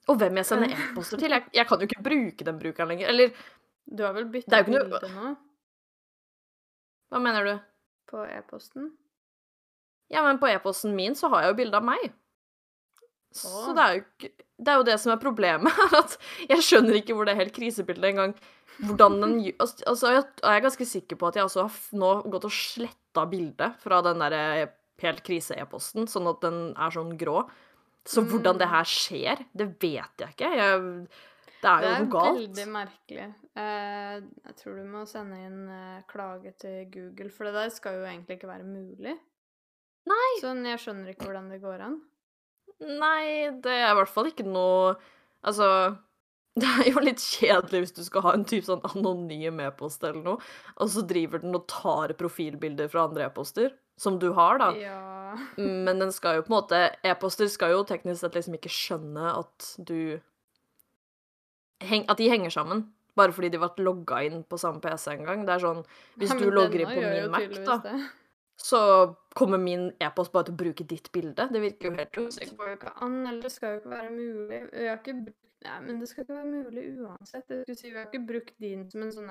[0.09, 1.35] Og hvem jeg sender e-poster til.
[1.35, 3.11] Jeg, jeg, kan jo ikke bruke den brukeren lenger.
[3.13, 3.35] Eller
[3.85, 5.35] Du har vel bytta bilde nå?
[7.13, 7.55] Hva mener du?
[8.09, 8.89] På e-posten?
[10.13, 12.13] Ja, men på e-posten min så har jeg jo bilde av meg.
[13.33, 15.83] Så det er, jo, det er jo det som er problemet.
[16.01, 16.17] At
[16.49, 18.35] jeg skjønner ikke hvor det er helt krisebildet engang.
[18.83, 22.55] Hvordan den Altså, jeg er ganske sikker på at jeg altså har nå gått og
[22.57, 24.71] sletta bildet fra den der eh,
[25.05, 27.43] helt krise-e-posten, sånn at den er sånn grå.
[28.09, 28.73] Så hvordan det mm.
[28.73, 30.51] her skjer, det vet jeg ikke.
[30.57, 30.81] Jeg
[31.63, 32.25] det er jo noe galt.
[32.25, 33.29] Det er veldig merkelig.
[33.53, 34.15] Eh,
[34.47, 38.07] jeg tror du må sende inn eh, klage til Google, for det der skal jo
[38.09, 39.19] egentlig ikke være mulig.
[40.09, 40.31] Nei.
[40.41, 41.99] Sånn, jeg skjønner ikke hvordan det går an.
[42.83, 44.97] Nei, det er i hvert fall ikke noe
[45.47, 45.67] Altså
[46.61, 50.21] det er jo litt kjedelig hvis du skal ha en type sånn anonym e-post eller
[50.21, 54.69] noe, og så driver den og tar profilbilder fra andre e-poster, som du har, da.
[54.77, 54.99] Ja.
[55.57, 59.33] Men den skal jo på en måte E-poster skal jo teknisk sett liksom ikke skjønne
[59.39, 60.21] at du
[61.81, 62.85] at de henger sammen.
[63.19, 65.45] Bare fordi de ble logga inn på samme PC en gang.
[65.49, 65.83] Det er sånn
[66.21, 67.99] Hvis ja, du logger inn på min Mac, da, det.
[68.57, 68.81] så
[69.37, 71.49] kommer min e-post bare til å bruke ditt bilde.
[71.53, 72.55] Det virker jo helt usikkert.
[72.55, 74.63] Det går jo ikke an, eller det skal jo ikke være mulig.
[74.73, 75.19] Vi har ikke
[75.63, 77.53] Nei, men det skal ikke være mulig uansett.
[77.69, 79.31] Jeg si, vi har ikke brukt din som en sånn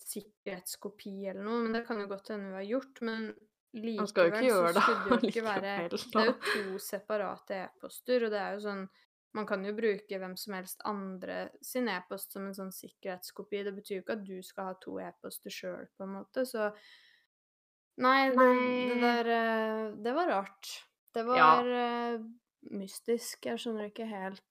[0.00, 3.02] sikkerhetskopi eller noe, men det kan jo godt hende vi har gjort.
[3.06, 3.28] Men
[3.76, 8.40] likevel så skulle det jo ikke være Det er jo to separate e-poster, og det
[8.42, 8.82] er jo sånn
[9.36, 13.62] man kan jo bruke hvem som helst andre sin e-post som en sånn sikkerhetskopi.
[13.66, 16.72] Det betyr jo ikke at du skal ha to e-poster sjøl, på en måte, så
[18.00, 18.44] Nei, det,
[18.88, 20.68] det der eh, Det var rart.
[21.12, 22.14] Det var ja.
[22.16, 22.22] uh,
[22.78, 23.44] mystisk.
[23.44, 24.46] Jeg skjønner ikke helt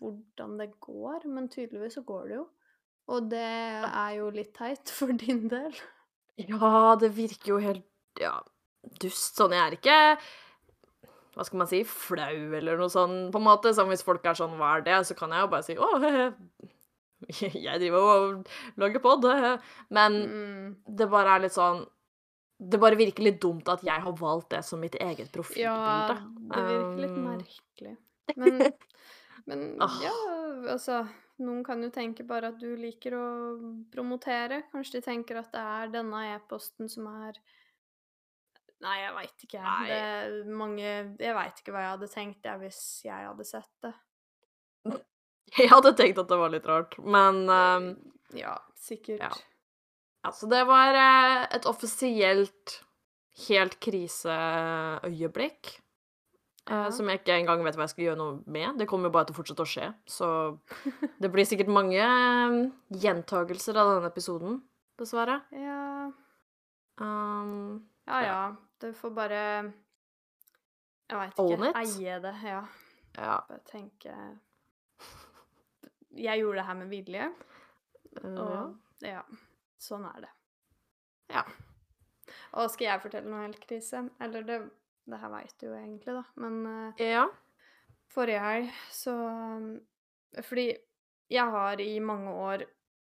[0.00, 2.44] hvordan det går, men tydeligvis så går det jo.
[3.12, 5.74] Og det er jo litt teit for din del.
[6.40, 7.84] Ja, det virker jo helt
[8.22, 8.38] Ja,
[9.02, 9.34] dust.
[9.36, 9.98] Sånn jeg er ikke
[11.34, 13.72] hva skal man si, flau eller noe sånn, på en måte.
[13.76, 15.88] Som hvis folk er sånn 'hva er det?' så kan jeg jo bare si 'å,
[17.66, 19.26] jeg driver og lager pod'.
[19.90, 20.76] Men mm.
[20.96, 21.86] det bare er litt sånn
[22.64, 26.14] Det bare virker litt dumt at jeg har valgt det som mitt eget profilbilde.
[26.14, 26.20] Ja,
[26.54, 27.96] det virker litt um, merkelig.
[28.36, 28.62] Men,
[29.50, 29.98] men ah.
[30.00, 30.14] ja,
[30.70, 31.04] altså
[31.42, 33.26] Noen kan jo tenke bare at du liker å
[33.90, 34.62] promotere.
[34.70, 37.40] Kanskje de tenker at det er denne e-posten som er
[38.84, 39.62] Nei, jeg veit ikke.
[39.64, 39.84] Nei.
[39.88, 43.72] Det er mange Jeg veit ikke hva jeg hadde tenkt jeg, hvis jeg hadde sett
[43.86, 43.94] det.
[45.54, 47.84] Jeg hadde tenkt at det var litt rart, men um,
[48.34, 49.20] Ja, sikkert.
[49.20, 49.28] Ja.
[50.24, 52.78] Altså, det var uh, et offisielt
[53.44, 55.74] helt kriseøyeblikk.
[56.64, 58.78] Uh, som jeg ikke engang vet hva jeg skal gjøre noe med.
[58.80, 59.90] Det kommer jo bare til å fortsette å skje.
[60.08, 60.28] Så
[61.22, 62.60] det blir sikkert mange um,
[63.04, 64.62] gjentagelser av denne episoden,
[64.98, 65.42] dessverre.
[65.52, 66.08] Ja.
[67.04, 68.38] Um, ja ja.
[68.80, 69.42] Du får bare
[71.08, 71.72] Jeg veit ikke.
[71.80, 72.34] Eie det.
[72.44, 72.62] Ja.
[73.16, 73.36] ja.
[73.48, 74.14] Bare tenke
[76.14, 77.28] Jeg gjorde det her med vilje.
[78.22, 79.22] Uh, og ja.
[79.80, 80.32] Sånn er det.
[81.32, 81.42] Ja.
[82.54, 84.04] Og skal jeg fortelle noe helt krise?
[84.22, 84.60] Eller det,
[85.10, 87.26] det her veit du jo egentlig, da, men uh, ja.
[88.12, 89.16] forrige helg så
[90.46, 90.68] Fordi
[91.32, 92.64] jeg har i mange år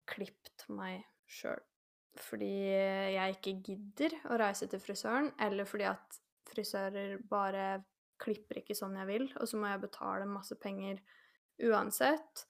[0.09, 1.61] klipt meg sjøl
[2.21, 2.53] fordi
[3.15, 7.83] jeg ikke gidder å reise til frisøren, eller fordi at frisører bare
[8.21, 11.01] klipper ikke sånn jeg vil, og så må jeg betale masse penger
[11.67, 12.45] uansett.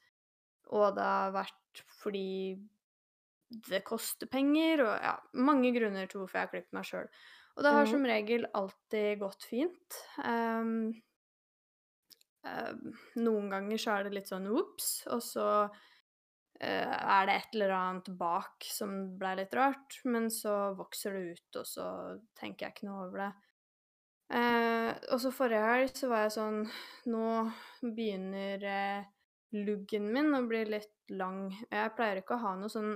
[0.73, 2.57] Og det har vært fordi
[3.69, 7.09] det koster penger, og ja, mange grunner til hvorfor jeg har klippet meg sjøl.
[7.55, 7.91] Og det har mm.
[7.91, 9.99] som regel alltid gått fint.
[10.19, 10.89] Um,
[12.43, 15.47] um, noen ganger så er det litt sånn ops, og så
[16.59, 21.57] er det et eller annet bak som ble litt rart, men så vokser det ut,
[21.59, 21.87] og så
[22.39, 23.31] tenker jeg ikke noe over det.
[24.33, 26.63] Eh, og så forrige helg så var jeg sånn
[27.13, 27.25] Nå
[27.93, 29.03] begynner eh,
[29.53, 31.51] luggen min å bli litt lang.
[31.69, 32.95] Jeg pleier ikke å ha noe sånn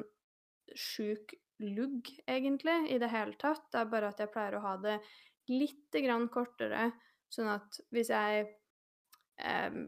[0.74, 3.68] sjuk lugg, egentlig, i det hele tatt.
[3.72, 4.98] Det er bare at jeg pleier å ha det
[5.52, 6.90] litt grann kortere,
[7.30, 8.48] sånn at hvis jeg
[9.42, 9.80] eh,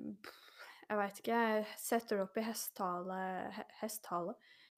[0.91, 3.19] Jeg veit ikke, jeg setter det opp i hestehale
[3.79, 4.33] Hestehale?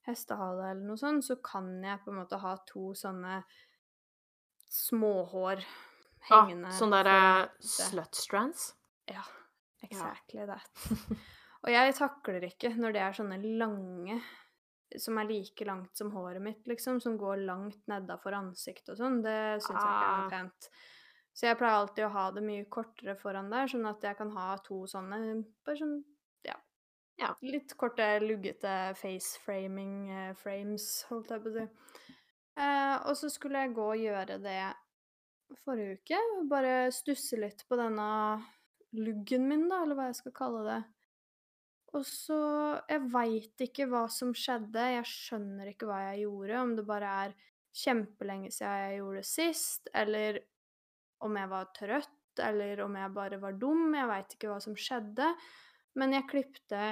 [0.05, 3.39] Hestehale eller noe sånt, så kan jeg på en måte ha to sånne
[4.69, 5.63] småhår
[6.29, 8.73] hengende ah, Sånne derre slutstrands?
[9.09, 9.23] Ja.
[9.83, 10.53] Exactly ja.
[10.53, 11.17] that.
[11.65, 14.19] Og jeg takler ikke når det er sånne lange
[15.01, 19.23] som er like langt som håret mitt, liksom, som går langt nedafor ansiktet og sånn.
[19.25, 20.33] Det syns jeg ikke er noe ah.
[20.35, 20.69] pent.
[21.33, 24.31] Så jeg pleier alltid å ha det mye kortere foran der, sånn at jeg kan
[24.35, 25.19] ha to sånne
[25.65, 25.95] bare sånn
[26.45, 26.55] ja.
[27.21, 27.31] ja.
[27.41, 31.67] Litt korte, luggete face-framing eh, frames, holdt jeg på å si.
[32.53, 34.59] Eh, og så skulle jeg gå og gjøre det
[35.63, 36.19] forrige uke.
[36.51, 38.09] Bare stusse litt på denne
[38.93, 40.81] luggen min, da, eller hva jeg skal kalle det.
[41.93, 42.37] Og så
[42.89, 47.11] Jeg veit ikke hva som skjedde, jeg skjønner ikke hva jeg gjorde, om det bare
[47.25, 47.35] er
[47.73, 50.39] kjempelenge siden jeg gjorde det sist, eller
[51.23, 54.77] om jeg var trøtt, eller om jeg bare var dum, jeg veit ikke hva som
[54.79, 55.27] skjedde.
[55.99, 56.85] Men jeg klipte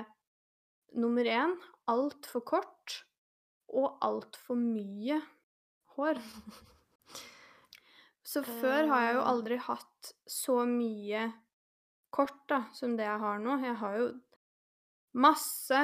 [1.01, 1.55] nummer én
[1.89, 2.97] altfor kort
[3.71, 5.17] og altfor mye
[5.95, 6.19] hår.
[8.31, 9.29] Så før har jeg jo eh.
[9.34, 11.25] aldri hatt så mye
[12.12, 13.57] kort da, som det jeg har nå.
[13.65, 14.12] Jeg har jo
[15.12, 15.79] Masse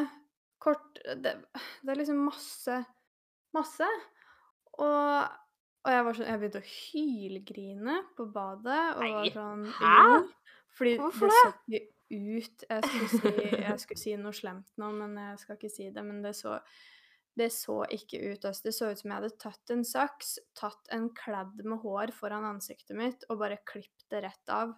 [0.64, 2.78] kort det, det, er liksom masse
[3.56, 3.88] Masse.
[4.78, 5.34] Og,
[5.88, 8.82] og jeg var sånn Jeg begynte å hylgrine på badet.
[8.98, 10.18] Og Nei, var sånn Hæ?
[10.78, 11.38] Fordi Hvorfor det?
[11.38, 11.40] det?
[11.40, 15.58] så ikke ut jeg skulle, si, jeg skulle si noe slemt nå, men jeg skal
[15.58, 16.04] ikke si det.
[16.06, 16.58] Men det så,
[17.40, 18.46] det så ikke ut.
[18.46, 18.68] Altså.
[18.68, 22.48] Det så ut som jeg hadde tatt en saks, tatt en kladd med hår foran
[22.48, 24.76] ansiktet mitt og bare klippet det rett av.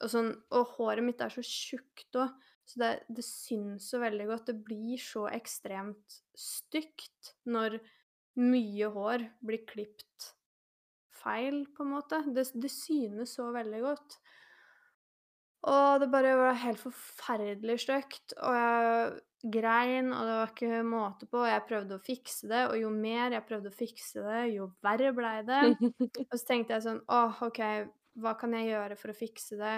[0.00, 2.34] Og, sånn, og håret mitt er så tjukt òg.
[2.70, 4.50] Så det, det syns så veldig godt.
[4.52, 7.80] Det blir så ekstremt stygt når
[8.38, 10.34] mye hår blir klipt
[11.20, 12.22] feil, på en måte.
[12.34, 14.20] Det, det synes så veldig godt.
[15.70, 18.36] Og det bare var helt forferdelig stygt.
[18.40, 21.44] Og jeg grein, og det var ikke måte på.
[21.48, 25.14] Jeg prøvde å fikse det, og jo mer jeg prøvde å fikse det, jo verre
[25.16, 25.62] blei det.
[26.28, 27.62] og så tenkte jeg sånn Åh, OK,
[28.20, 29.76] hva kan jeg gjøre for å fikse det?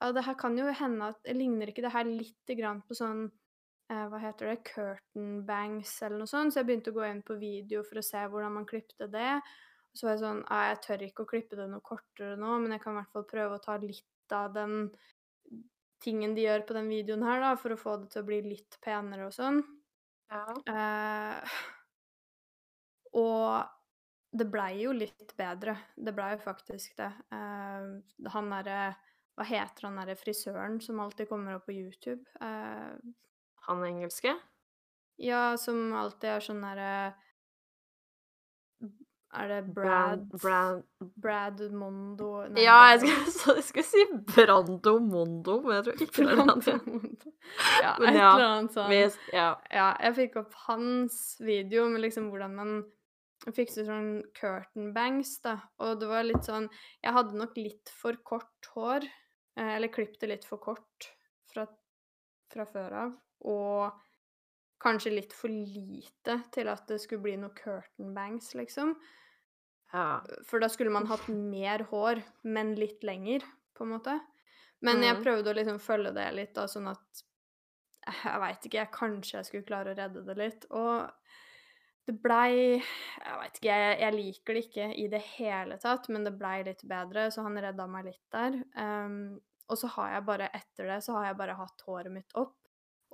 [0.00, 3.26] Ja, det her kan jo hende at Ligner ikke det her litt grann på sånn
[3.26, 4.62] eh, Hva heter det?
[4.70, 6.54] Curtain bangs eller noe sånt?
[6.54, 9.34] Så jeg begynte å gå inn på video for å se hvordan man klippte det.
[9.96, 12.76] Så var jeg sånn ah, Jeg tør ikke å klippe det noe kortere nå, men
[12.76, 14.76] jeg kan i hvert fall prøve å ta litt av den
[16.00, 18.40] tingen de gjør på den videoen her, da, for å få det til å bli
[18.46, 19.60] litt penere og sånn.
[20.30, 20.44] Ja.
[20.70, 21.58] Eh,
[23.18, 25.74] og det blei jo litt bedre.
[25.98, 27.10] Det blei jo faktisk det.
[27.34, 27.90] Eh,
[28.34, 28.82] han derre
[29.40, 32.20] hva heter han derre frisøren som alltid kommer opp på YouTube?
[32.44, 32.96] Eh,
[33.66, 34.34] han engelske?
[35.20, 36.90] Ja, som alltid er sånn derre
[39.30, 40.80] Er det Brad Brad,
[41.22, 46.24] Brad Mondo Nei, Ja, jeg skulle, jeg skulle, si Brando Mondo, men jeg tror ikke
[46.24, 46.64] det er han.
[46.66, 49.20] Ja, et ja, eller annet sånt.
[49.32, 49.52] Ja.
[49.70, 49.92] ja.
[50.02, 52.74] Jeg fikk opp hans video med liksom hvordan man
[53.54, 55.60] fikser sånn curtain bangs, da.
[55.80, 56.66] Og det var litt sånn
[57.00, 59.06] Jeg hadde nok litt for kort hår
[59.60, 61.10] Eh, eller klippet det litt for kort
[61.52, 61.66] fra,
[62.52, 63.16] fra før av.
[63.50, 64.00] Og
[64.80, 68.94] kanskje litt for lite til at det skulle bli noe curtain bangs, liksom.
[69.92, 70.20] Ja.
[70.48, 73.44] For da skulle man hatt mer hår, men litt lenger,
[73.76, 74.16] på en måte.
[74.84, 75.24] Men jeg mm.
[75.24, 77.26] prøvde å liksom følge det litt, da, sånn at
[78.24, 80.64] Jeg veit ikke, jeg kanskje jeg skulle klare å redde det litt.
[80.72, 81.10] Og
[82.08, 86.24] det blei Jeg veit ikke, jeg, jeg, liker det ikke i det hele tatt, men
[86.24, 88.56] det blei litt bedre, så han redda meg litt der.
[88.80, 89.36] Um,
[89.70, 92.56] og så har jeg bare etter det så har jeg bare hatt håret mitt opp,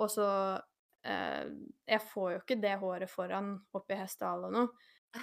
[0.00, 0.28] og så
[1.06, 1.44] uh,
[1.86, 4.64] Jeg får jo ikke det håret foran oppi i hestehalen nå,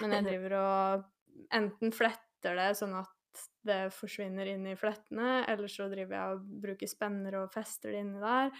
[0.00, 1.10] men jeg driver og
[1.54, 3.12] enten fletter det sånn at
[3.66, 8.04] det forsvinner inn i flettene, eller så driver jeg og bruker spenner og fester det
[8.04, 8.52] inni der.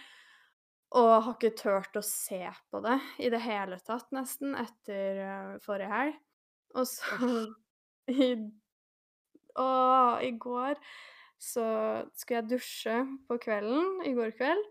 [0.95, 5.55] Og har ikke turt å se på det i det hele tatt, nesten, etter uh,
[5.63, 6.19] forrige helg.
[6.75, 7.31] Og så
[8.11, 8.35] i,
[9.55, 10.79] Og i går
[11.41, 11.65] så
[12.15, 12.95] skulle jeg dusje
[13.27, 14.63] på kvelden i går kveld.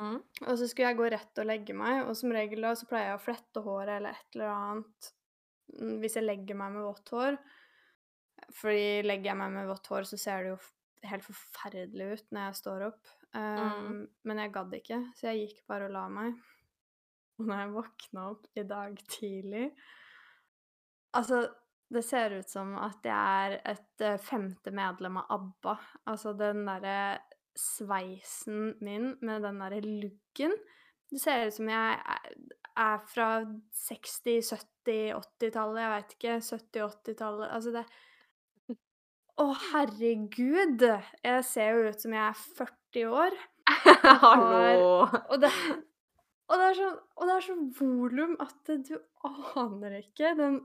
[0.00, 0.20] Mm.
[0.46, 3.12] Og så skulle jeg gå rett og legge meg, og som regel da så pleier
[3.12, 5.10] jeg å flette håret eller et eller annet
[5.76, 7.40] mm, hvis jeg legger meg med vått hår.
[8.58, 10.60] Fordi legger jeg meg med vått hår, så ser det jo
[11.10, 13.12] helt forferdelig ut når jeg står opp.
[13.32, 14.02] Um, mm.
[14.28, 16.36] Men jeg gadd ikke, så jeg gikk bare og la meg.
[17.40, 19.66] Og når jeg våkna opp i dag tidlig
[21.12, 21.42] Altså,
[21.92, 25.74] det ser ut som at jeg er et uh, femte medlem av ABBA.
[26.08, 26.94] Altså den derre
[27.58, 30.54] sveisen min med den derre luggen.
[31.12, 31.98] Det ser ut som jeg
[32.72, 33.28] er fra
[33.84, 36.36] 60-, 70-, 80-tallet, jeg veit ikke.
[36.46, 37.84] 70-, 80-tallet Altså, det
[39.42, 40.84] Å, herregud!
[41.24, 43.38] Jeg ser jo ut som jeg er 40 år.
[44.24, 45.06] Hallo!
[45.32, 45.52] Og det,
[46.48, 48.96] og det er sånn Og det er sånn volum at du
[49.62, 50.34] aner ikke.
[50.38, 50.58] Den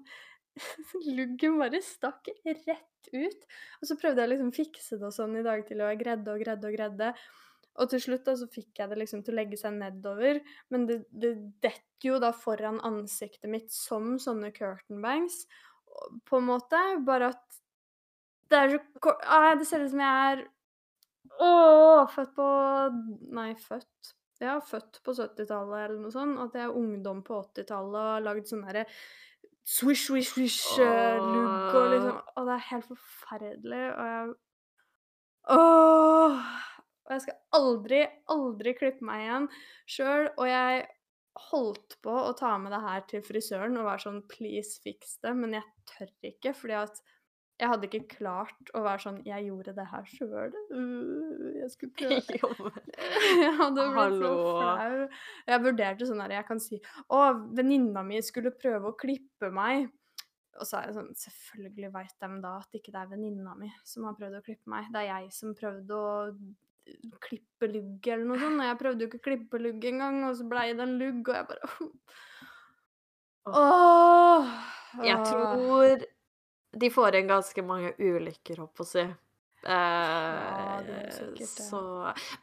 [1.18, 3.44] luggen bare stakk rett ut.
[3.82, 6.34] Og så prøvde jeg liksom fikse det og sånn i dag til, og jeg gredde
[6.34, 7.12] og gredde og gredde.
[7.78, 10.40] Og til slutt da så fikk jeg det liksom til å legge seg nedover,
[10.74, 15.44] men det, det detter jo da foran ansiktet mitt som sånne curtain bangs,
[16.30, 16.80] på en måte.
[17.06, 17.62] Bare at
[18.52, 20.44] det er så kort ah, Det ser ut som jeg er
[21.44, 22.46] Åh, født på
[23.36, 26.38] Nei, født Ja, født på 70-tallet eller noe sånt.
[26.42, 28.86] At jeg er ungdom på 80-tallet og har lagd sånn derre
[29.68, 34.36] swish, swish, swish-look og liksom Og det er helt forferdelig, og jeg
[35.48, 36.40] Åh!
[37.08, 38.00] Og jeg skal aldri,
[38.34, 39.46] aldri klippe meg igjen
[39.88, 40.26] sjøl.
[40.36, 40.82] Og jeg
[41.48, 45.32] holdt på å ta med det her til frisøren og være sånn please, fiks det,
[45.38, 47.00] men jeg tør ikke, fordi at
[47.58, 50.58] jeg hadde ikke klart å være sånn Jeg gjorde det her sjøl.
[50.70, 52.72] Uh, jeg skulle prøve.
[53.44, 55.08] jeg hadde blitt så flau.
[55.50, 57.22] Jeg vurderte sånn her Jeg kan si Å,
[57.58, 59.88] venninna mi skulle prøve å klippe meg.
[60.58, 63.72] Og så er det sånn Selvfølgelig veit de da at ikke det er venninna mi
[63.86, 64.90] som har prøvd å klippe meg.
[64.94, 66.14] Det er jeg som prøvde å
[67.26, 68.62] klippe lugg eller noe sånt.
[68.62, 71.24] Og jeg prøvde jo ikke å klippe lugg engang, og så blei det en lugg,
[71.26, 71.72] og jeg bare
[73.58, 74.54] Åh!
[75.06, 76.06] Jeg tror
[76.80, 79.04] de får igjen ganske mange ulykker, holdt på å si.
[79.68, 81.66] Eh, Ja, det er sikkert det.
[81.66, 81.82] så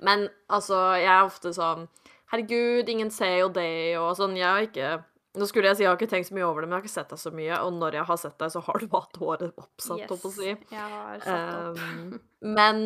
[0.04, 1.86] Men altså, jeg er ofte sånn
[2.32, 4.34] Herregud, ingen ser jo det, og sånn.
[4.36, 5.04] Jeg har ikke
[5.34, 6.86] Nå skulle jeg si jeg har ikke tenkt så mye over det, men jeg har
[6.86, 7.56] ikke sett deg så mye.
[7.66, 10.34] Og når jeg har sett deg, så har du hatt håret oppsatt, holdt på å
[10.36, 10.50] si.
[10.70, 11.80] Jeg har satt opp.
[11.80, 12.20] Um,
[12.58, 12.82] men,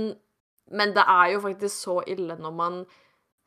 [0.72, 2.78] men det er jo faktisk så ille når man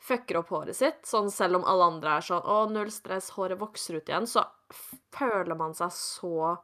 [0.02, 1.02] fucker opp håret sitt.
[1.10, 4.46] Sånn selv om alle andre er sånn 'Å, null stress, håret vokser ut igjen', så
[5.18, 6.58] føler man seg så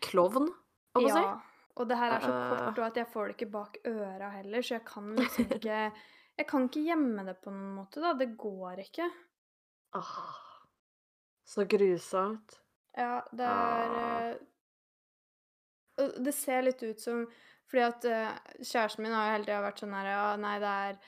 [0.00, 0.48] klovn,
[0.94, 1.20] om å si.
[1.22, 1.40] Ja.
[1.80, 2.48] Og det her er så Eh.
[2.58, 5.92] kort, og at jeg får det ikke bak øra heller, så jeg kan liksom ikke
[6.38, 8.14] Jeg kan ikke gjemme det på noen måte, da.
[8.14, 9.06] Det går ikke.
[9.94, 10.38] Åh,
[11.46, 12.58] så grusomt.
[12.96, 14.34] Ja, det er Ah.
[15.98, 17.26] eh, Det ser litt ut som
[17.70, 20.68] Fordi at eh, kjæresten min har jo hele tida vært sånn her Ja, nei, det
[20.68, 20.98] er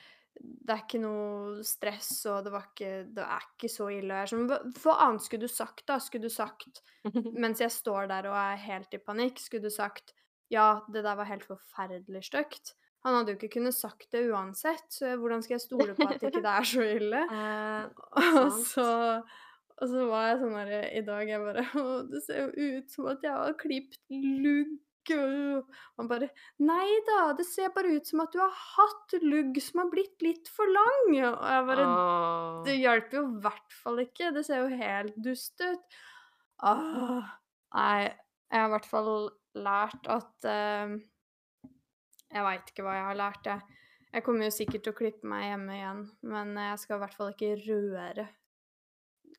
[0.41, 4.11] det er ikke noe stress, og det, var ikke, det er ikke så ille.
[4.11, 5.99] Og jeg er sånn, hva annet skulle du sagt, da?
[6.03, 6.81] Skulle du sagt
[7.43, 10.15] Mens jeg står der og er helt i panikk, skulle du sagt
[10.53, 12.75] ja, det der var helt forferdelig stygt.
[13.05, 16.21] Han hadde jo ikke kunnet sagt det uansett, så hvordan skal jeg stole på at
[16.21, 17.25] ikke det er så ille?
[17.35, 17.83] Eh,
[18.45, 18.87] Og så,
[19.75, 22.93] og så var jeg sånn her i dag Jeg bare Å, det ser jo ut
[22.93, 24.77] som at jeg har klipt lugg.
[25.13, 26.29] Og han bare
[26.65, 30.25] Nei da, det ser bare ut som at du har hatt lugg som har blitt
[30.25, 31.13] litt for lang.
[31.13, 32.59] Og jeg bare oh.
[32.65, 34.33] Det hjelper jo i hvert fall ikke.
[34.35, 35.99] Det ser jo helt dust ut.
[36.65, 37.25] Oh.
[37.75, 39.09] nei, jeg har i hvert fall
[39.59, 40.93] lært at uh,
[42.31, 43.81] Jeg veit ikke hva jeg har lært, jeg.
[44.15, 47.15] Jeg kommer jo sikkert til å klippe meg hjemme igjen, men jeg skal i hvert
[47.17, 48.29] fall ikke røre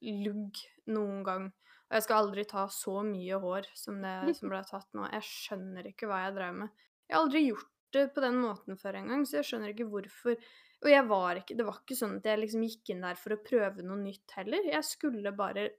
[0.05, 0.61] lugg
[0.93, 1.47] noen gang.
[1.87, 5.07] Og jeg skal aldri ta så mye hår som det som ble tatt nå.
[5.15, 6.85] Jeg skjønner ikke hva jeg drev med.
[7.07, 10.39] Jeg har aldri gjort det på den måten før engang, så jeg skjønner ikke hvorfor.
[10.85, 13.35] Og jeg var ikke, det var ikke sånn at jeg liksom gikk inn der for
[13.37, 14.67] å prøve noe nytt heller.
[14.69, 15.71] Jeg skulle bare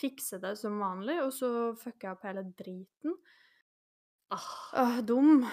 [0.00, 3.18] fikse det som vanlig, og så fucka jeg opp hele driten.
[4.34, 4.48] Ah,
[4.80, 5.44] Åh, dum.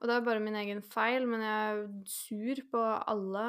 [0.00, 3.48] Og det er bare min egen feil, men jeg er sur på alle.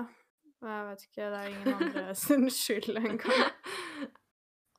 [0.61, 3.53] Og jeg vet ikke, det er ingen andre sin skyld engang.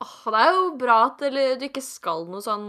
[0.03, 2.69] Det er jo bra at eller, du ikke skal noe sånn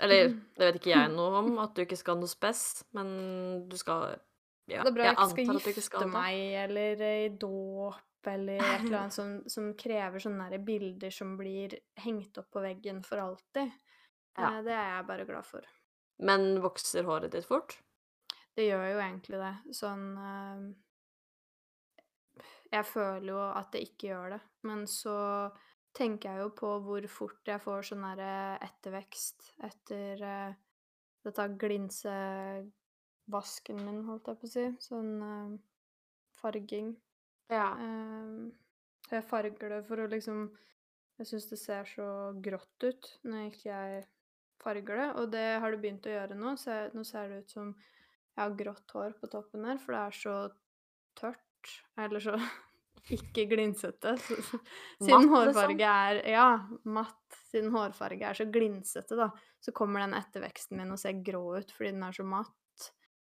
[0.00, 0.36] Eller Mm.
[0.56, 4.14] det vet ikke jeg noe om, at du ikke skal noe spes, men du skal
[4.70, 8.98] ja, det er bra jeg ikke skal gifte meg, eller i dåp, eller et eller
[9.00, 11.74] annet som, som krever sånne bilder som blir
[12.04, 13.72] hengt opp på veggen for alltid.
[14.38, 14.52] Ja.
[14.54, 15.66] Eh, Det er jeg bare glad for.
[16.20, 17.76] Men vokser håret ditt fort?
[18.56, 19.54] Det gjør jo egentlig det.
[19.74, 20.62] Sånn eh,
[22.72, 25.16] Jeg føler jo at det ikke gjør det, men så
[25.96, 30.52] tenker jeg jo på hvor fort jeg får sånn derre ettervekst etter uh,
[31.26, 34.66] dette glinsevasken min, holdt jeg på å si.
[34.86, 35.50] Sånn uh,
[36.40, 36.88] farging.
[37.50, 37.68] Ja.
[37.80, 38.40] Uh,
[39.10, 40.38] jeg farger det for å liksom
[41.18, 44.04] Jeg syns det ser så grått ut når ikke jeg
[44.60, 46.50] farger det, og det har det begynt å gjøre nå.
[46.56, 49.90] Så jeg, nå ser det ut som jeg har grått hår på toppen her, for
[49.96, 50.36] det er så
[51.20, 51.66] tørt.
[52.00, 52.34] Eller så
[53.10, 54.12] ikke glinsete.
[55.00, 56.46] Siden Matt, hårfarge er Ja,
[56.84, 57.16] matt.
[57.50, 59.30] Siden hårfarge er så glinsete, da,
[59.60, 62.54] så kommer den etterveksten min og ser grå ut fordi den er så matt.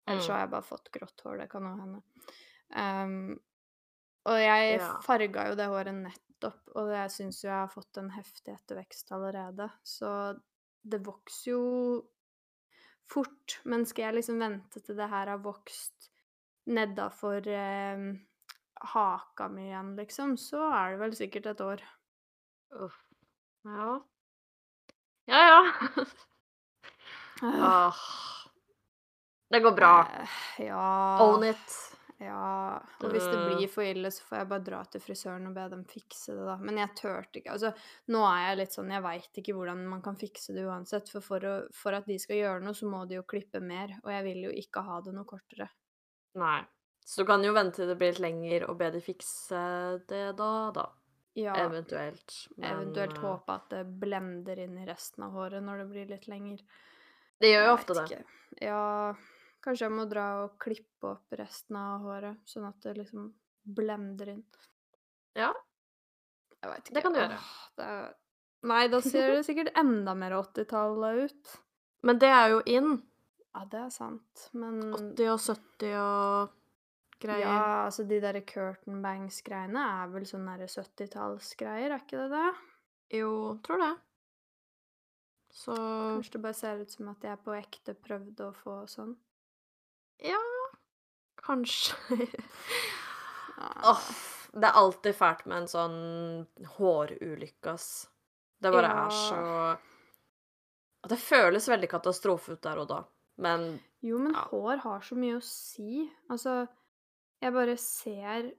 [0.07, 0.35] Eller så Mm.
[0.35, 2.01] har jeg bare fått grått hår, det kan jo hende.
[2.75, 3.39] Um,
[4.25, 4.99] og jeg Ja.
[5.01, 6.61] farga jo det håret Nettopp.
[6.75, 9.69] Og jeg syns jo jeg har fått en heftig ettervekst allerede.
[9.83, 10.39] Så
[10.83, 11.61] det vokser jo
[13.09, 13.59] fort.
[13.65, 16.09] Men skal jeg liksom vente til det her har vokst
[16.67, 18.05] nedafor eh,
[18.93, 21.83] haka mi igjen, liksom, så er det vel sikkert et år.
[22.81, 22.97] Uff.
[23.67, 24.01] Ja.
[25.29, 26.05] Ja, ja.
[27.41, 28.03] ah.
[29.51, 30.07] Det går bra.
[30.19, 31.91] Eh, ja Own it.
[32.21, 35.55] Ja, og hvis det blir for ille, så får jeg bare dra til frisøren og
[35.55, 36.57] be dem fikse det, da.
[36.61, 37.55] Men jeg turte ikke.
[37.55, 37.71] Altså,
[38.13, 41.09] nå er jeg litt sånn Jeg veit ikke hvordan man kan fikse det uansett.
[41.09, 43.95] For for, å, for, at de skal gjøre noe, så må de jo klippe mer.
[44.03, 45.71] Og jeg vil jo ikke ha det noe kortere.
[46.37, 46.59] Nei.
[47.11, 49.61] Så du kan jo vente til det blir litt lenger og be de fikse
[50.07, 50.85] det da, da.
[51.35, 51.57] Ja.
[51.59, 52.35] Eventuelt.
[52.55, 56.07] Men, eventuelt uh, håpe at det blender inn i resten av håret når det blir
[56.07, 56.61] litt lenger.
[57.43, 58.05] Det gjør jo ofte det.
[58.07, 58.37] Ikke.
[58.63, 58.83] Ja
[59.61, 63.27] Kanskje jeg må dra og klippe opp resten av håret, sånn at det liksom
[63.61, 64.41] blender inn.
[65.37, 65.51] Ja.
[66.61, 66.95] Jeg veit ikke.
[66.95, 67.41] Det kan du gjøre.
[67.85, 68.07] Er...
[68.71, 71.53] Nei, da ser det sikkert enda mer 80-tallet ut.
[72.07, 72.89] Men det er jo in.
[73.51, 76.57] Ja, det er sant, men 80 og 70 og
[77.21, 77.45] greier.
[77.45, 82.47] Ja, altså de derre curtain bangs-greiene er vel sånn nære 70-tallsgreier, er ikke det det?
[83.21, 83.33] Jo,
[83.65, 83.91] tror det.
[85.51, 89.15] Så Kanskje det bare ser ut som at jeg på ekte prøvde å få sånn.
[90.23, 90.39] Ja
[91.41, 92.27] Kanskje.
[93.83, 94.03] Åh,
[94.53, 95.97] det er alltid fælt med en sånn
[96.77, 98.07] hårulykke, ass.
[98.61, 99.05] Det bare ja.
[99.05, 102.99] er så Det føles veldig katastrofe ut der og da,
[103.41, 104.45] men Jo, men ja.
[104.51, 106.05] hår har så mye å si.
[106.29, 106.67] Altså,
[107.41, 108.51] jeg bare ser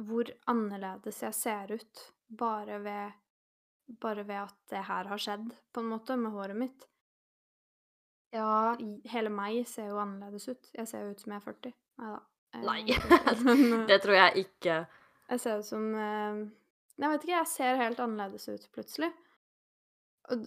[0.00, 3.18] hvor annerledes jeg ser ut bare ved
[4.00, 6.84] Bare ved at det her har skjedd, på en måte, med håret mitt.
[8.32, 8.72] Ja,
[9.12, 10.70] hele meg ser jo annerledes ut.
[10.72, 11.72] Jeg ser jo ut som jeg er 40.
[12.00, 12.20] Neida.
[12.62, 14.78] Nei eh, det tror jeg ikke.
[15.28, 16.40] Jeg ser ut som eh,
[17.02, 19.10] Jeg vet ikke, jeg ser helt annerledes ut plutselig.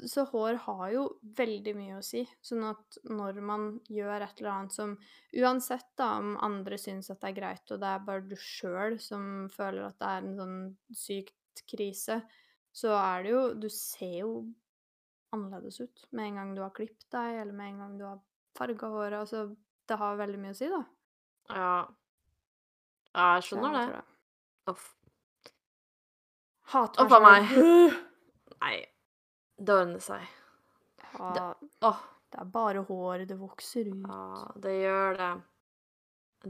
[0.07, 1.01] Så hår har jo
[1.37, 2.21] veldig mye å si.
[2.45, 4.93] Sånn at når man gjør et eller annet som
[5.35, 8.95] Uansett da om andre syns at det er greit, og det er bare du sjøl
[9.03, 10.57] som føler at det er en sånn
[10.95, 12.21] sykt krise,
[12.75, 14.31] så er det jo Du ser jo
[15.35, 18.19] annerledes ut med en gang du har klippet deg, eller med en gang du har
[18.55, 19.19] farga håret.
[19.25, 19.49] Altså,
[19.89, 20.81] det har veldig mye å si, da.
[21.51, 21.75] Ja.
[23.15, 24.03] Ja, jeg skjønner det.
[24.71, 24.87] Uff.
[26.71, 27.51] Hater meg.
[28.63, 28.75] Nei.
[29.57, 30.23] Det ordner seg.
[31.15, 31.99] Ja, det, åh.
[32.31, 34.07] det er bare håret det vokser ut.
[34.07, 35.33] Ja, det gjør det.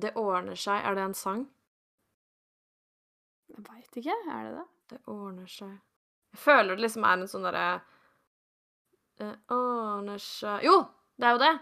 [0.05, 0.81] Det ordner seg.
[0.81, 1.43] Er det en sang?
[3.53, 4.15] Jeg veit ikke.
[4.31, 4.65] Er det det?
[4.93, 5.75] Det ordner seg.
[6.33, 7.67] Jeg føler det liksom er en sånn derre
[9.15, 10.79] det ordner seg Jo,
[11.15, 11.53] det er jo det.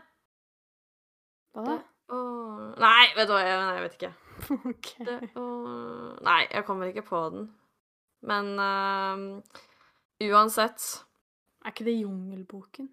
[1.53, 1.81] Hva da?
[2.83, 4.11] Nei, vet du hva, jeg, nei, jeg vet ikke.
[4.71, 5.05] okay.
[5.05, 7.47] Det, ordner Nei, jeg kommer ikke på den.
[8.25, 9.61] Men uh,
[10.23, 10.85] uansett
[11.63, 12.89] Er ikke det Jungelboken?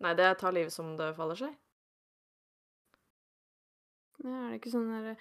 [0.00, 1.52] Nei, det tar livet som det faller seg.
[4.24, 5.16] Ja, er det ikke sånn derre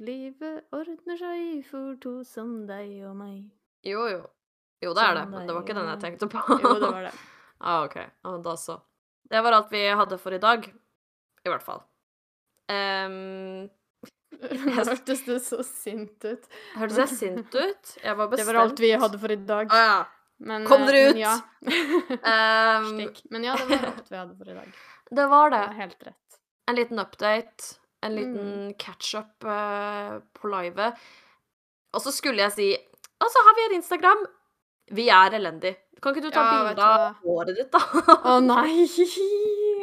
[0.00, 3.42] Livet ordner seg for to som deg og meg.
[3.84, 4.22] Jo, jo.
[4.84, 6.42] Jo, det er det, men det var ikke den jeg tenkte på.
[6.62, 7.16] jo, det var det.
[7.56, 7.94] Ah, OK.
[8.20, 8.74] Ah, da så.
[9.24, 10.66] Det var alt vi hadde for i dag.
[11.40, 11.80] I hvert fall.
[12.68, 13.70] Um,
[14.76, 16.44] Hørtes det så sint ut?
[16.76, 17.94] Hørtes jeg sint ut?
[18.02, 18.42] Jeg var bestemt.
[18.42, 19.72] Det var alt vi hadde for i dag.
[19.72, 19.96] Å ja.
[20.38, 21.16] Men, Kom dere eh, ut!
[21.16, 21.40] Men ja.
[22.80, 23.14] um.
[23.30, 24.72] Men ja, det var alt vi hadde for i dag.
[25.10, 25.56] Det var det.
[25.56, 26.38] det var helt rett.
[26.66, 27.64] En liten update.
[28.02, 28.74] En liten mm.
[28.78, 30.98] catch-up uh, på livet.
[31.94, 32.66] Og så skulle jeg si
[33.22, 34.26] Og så har vi en Instagram.
[34.98, 35.76] Vi er elendig.
[36.02, 37.80] Kan ikke du ta ja, bilde av håret ditt, da?
[38.32, 38.84] Å nei!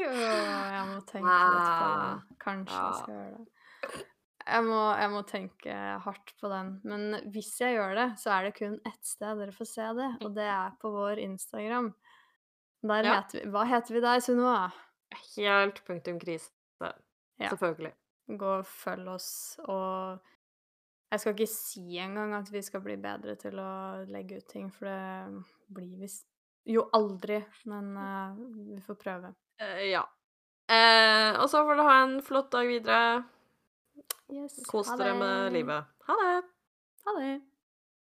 [0.03, 2.37] Oh, jeg må tenke litt på det.
[2.43, 2.83] Kanskje ja.
[2.83, 3.52] jeg skal gjøre det.
[4.43, 6.73] Jeg må, jeg må, tenke hardt på den.
[6.83, 10.09] Men hvis jeg gjør det, så er det kun ett sted dere får se det,
[10.25, 11.93] og det er på vår Instagram.
[12.83, 13.15] Der ja.
[13.21, 14.67] heter vi Hva heter vi der, Sunniva?
[15.37, 16.51] Helt punktum krise.
[17.39, 17.49] Ja.
[17.49, 17.93] Selvfølgelig.
[18.39, 19.31] Gå og følg oss,
[19.67, 20.19] og
[21.13, 23.71] jeg skal ikke si engang at vi skal bli bedre til å
[24.09, 25.43] legge ut ting, for det
[25.75, 26.09] blir vi
[26.73, 27.37] jo aldri.
[27.69, 28.39] Men uh,
[28.71, 29.33] vi får prøve.
[29.61, 30.01] Uh, ja.
[30.71, 33.23] Uh, og så får du ha en flott dag videre.
[34.33, 35.85] Yes, Kos dere med livet.
[36.07, 36.43] Ha det.
[37.05, 37.41] Ha det.